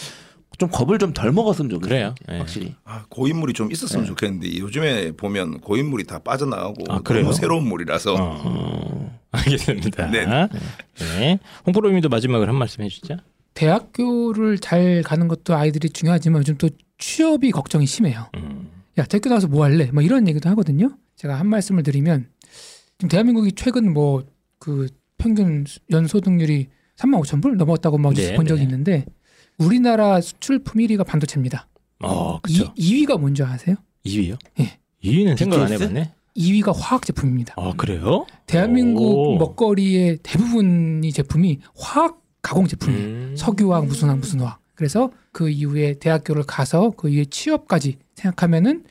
[0.59, 1.89] 좀 겁을 좀 덜 먹었으면 좋겠어요.
[1.89, 2.15] 그래요.
[2.31, 2.39] 예.
[2.39, 2.75] 확실히.
[2.85, 4.09] 아, 고인물이 좀 있었으면 네.
[4.09, 7.23] 좋겠는데 요즘에 보면 고인물이 다 빠져나가고 아, 그래요?
[7.23, 10.11] 너무 새로운 물이라서 어, 알겠습니다.
[10.11, 10.27] 네.
[10.99, 11.39] 네.
[11.67, 13.17] 홍프로님도 마지막으로 한 말씀 해주시죠.
[13.55, 18.29] 대학교를 잘 가는 것도 아이들이 중요하지만 요즘 또 취업이 걱정이 심해요.
[18.37, 18.71] 음.
[18.99, 19.91] 야 대학교 나와서 뭐 할래?
[19.93, 20.97] 뭐 이런 얘기도 하거든요.
[21.17, 22.29] 제가 한 말씀을 드리면
[22.99, 24.25] 지금 대한민국이 최근 뭐
[24.63, 24.87] 그
[25.19, 28.65] 평균 연소득률이 3만 5천 불 넘었다고 막 네, 본 적이 네.
[28.65, 29.05] 있는데
[29.59, 31.67] 우리나라 수출품 1위가 반도체입니다.
[31.99, 32.73] 어, 그렇죠.
[32.77, 33.75] 2, 위가 뭔지 아세요?
[34.07, 34.39] 2위요?
[34.61, 34.79] 예.
[35.03, 35.73] 2위는 생각 안?
[35.73, 36.13] 해봤네.
[36.37, 37.55] 2위가 화학 제품입니다.
[37.57, 38.25] 아 그래요?
[38.47, 39.39] 대한민국 오.
[39.39, 43.05] 먹거리의 대부분이 제품이 화학 가공 제품이에요.
[43.07, 43.35] 음.
[43.37, 44.59] 석유화학 무슨 화학 무슨 화학.
[44.75, 48.85] 그래서 그 이후에 대학교를 가서 그 이후에 취업까지 생각하면은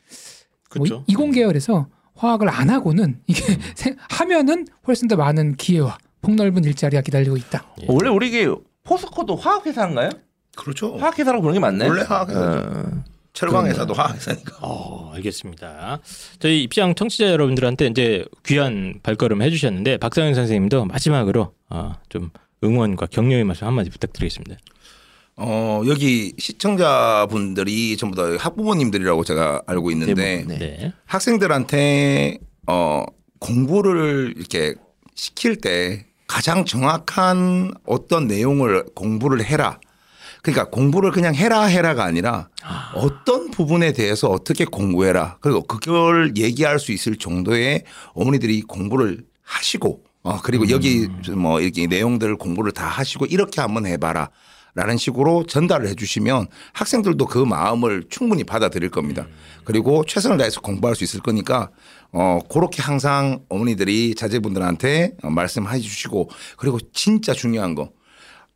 [0.76, 1.04] 뭐 그렇죠.
[1.06, 3.42] 이공 계열에서 화학을 안 하고는 이게
[3.76, 7.66] 세- 하면은 훨씬 더 많은 기회와 폭넓은 일자리가 기다리고 있다.
[7.82, 7.86] 예.
[7.88, 8.48] 원래 우리 이게
[8.84, 10.10] 포스코도 화학 회사인가요?
[10.56, 10.96] 그렇죠.
[10.96, 11.90] 화학 회사라고 부르는 게 맞나요?
[11.90, 12.68] 원래 화학 회사죠.
[12.78, 13.04] 어.
[13.34, 14.58] 철강 회사도 화학 회사니까.
[14.60, 16.00] 어, 알겠습니다.
[16.38, 22.30] 저희 입장 청취자 여러분들한테 이제 귀한 발걸음 해주셨는데 박상현 선생님도 마지막으로 어, 좀
[22.62, 24.56] 응원과 격려의 말씀 한마디 부탁드리겠습니다.
[25.36, 30.58] 어, 여기 시청자분들이 전부 다 학부모님들이라고 제가 알고 있는데 대부분, 네.
[30.58, 30.92] 네.
[31.06, 33.04] 학생들한테 어,
[33.38, 34.74] 공부를 이렇게
[35.14, 39.80] 시킬 때 가장 정확한 어떤 내용을 공부를 해라.
[40.42, 42.48] 그러니까 공부를 그냥 해라 해라가 아니라
[42.94, 45.38] 어떤 부분에 대해서 어떻게 공부해라.
[45.40, 47.84] 그리고 그걸 얘기할 수 있을 정도의
[48.14, 54.30] 어머니들이 공부를 하시고 어 그리고 여기 뭐 이렇게 내용들을 공부를 다 하시고 이렇게 한번 해봐라.
[54.74, 59.26] 라는 식으로 전달을 해 주시면 학생들도 그 마음을 충분히 받아들일 겁니다.
[59.64, 61.68] 그리고 최선을 다해서 공부할 수 있을 거니까
[62.10, 67.90] 어 그렇게 항상 어머니들이 자제분들한테 어, 말씀해 주시고 그리고 진짜 중요한 거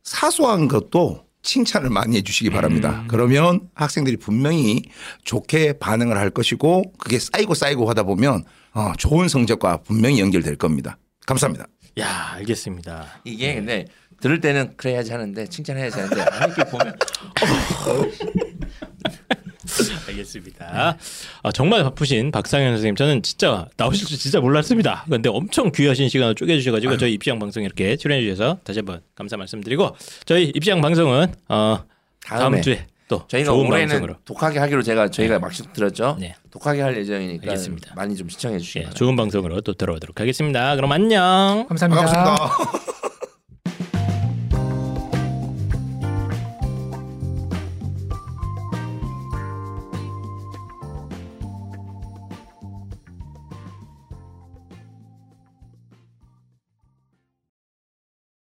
[0.01, 3.05] 사소한 것도 칭찬을 많이 해 주시기 바랍니다.
[3.07, 4.81] 그러면 학생들이 분명히
[5.23, 8.43] 좋게 반응을 할 것이고 그게 쌓이고 쌓이고 하다 보면
[8.73, 10.97] 어, 좋은 성적과 분명히 연결될 겁니다.
[11.27, 11.67] 감사합니다.
[11.99, 13.21] 야 알겠습니다.
[13.25, 13.85] 이게 근데
[14.21, 16.95] 들을 때는 그래야지 하는데 칭찬해야지 하는데 안 이렇게 보면
[20.07, 20.97] 알겠습니다.
[21.43, 25.05] 아, 정말 바쁘신 박상현 선생님 저는 진짜 나오실 줄 진짜 몰랐습니다.
[25.09, 29.95] 근데 엄청 귀하신 시간을 쪼개주셔가지고 저희 입시장 방송 이렇게 출연해 주셔서 다시 한번 감사 말씀드리고
[30.25, 31.83] 저희 입시장 방송은 어,
[32.21, 36.17] 다음 다음에 주에 또 저희가 좋은 올해는 방송으로 독하게 하기로 제가 저희가 막식 들었죠.
[36.19, 36.35] 네.
[36.51, 37.95] 독하게 할 예정이니까 알겠습니다.
[37.95, 38.97] 많이 좀 시청해 주시기 예, 바랍니다.
[38.97, 40.75] 좋은 방송으로 또 들어오도록 하겠습니다.
[40.75, 41.65] 그럼 안녕.
[41.69, 42.05] 감사합니다.
[42.05, 42.97] 반갑습니다.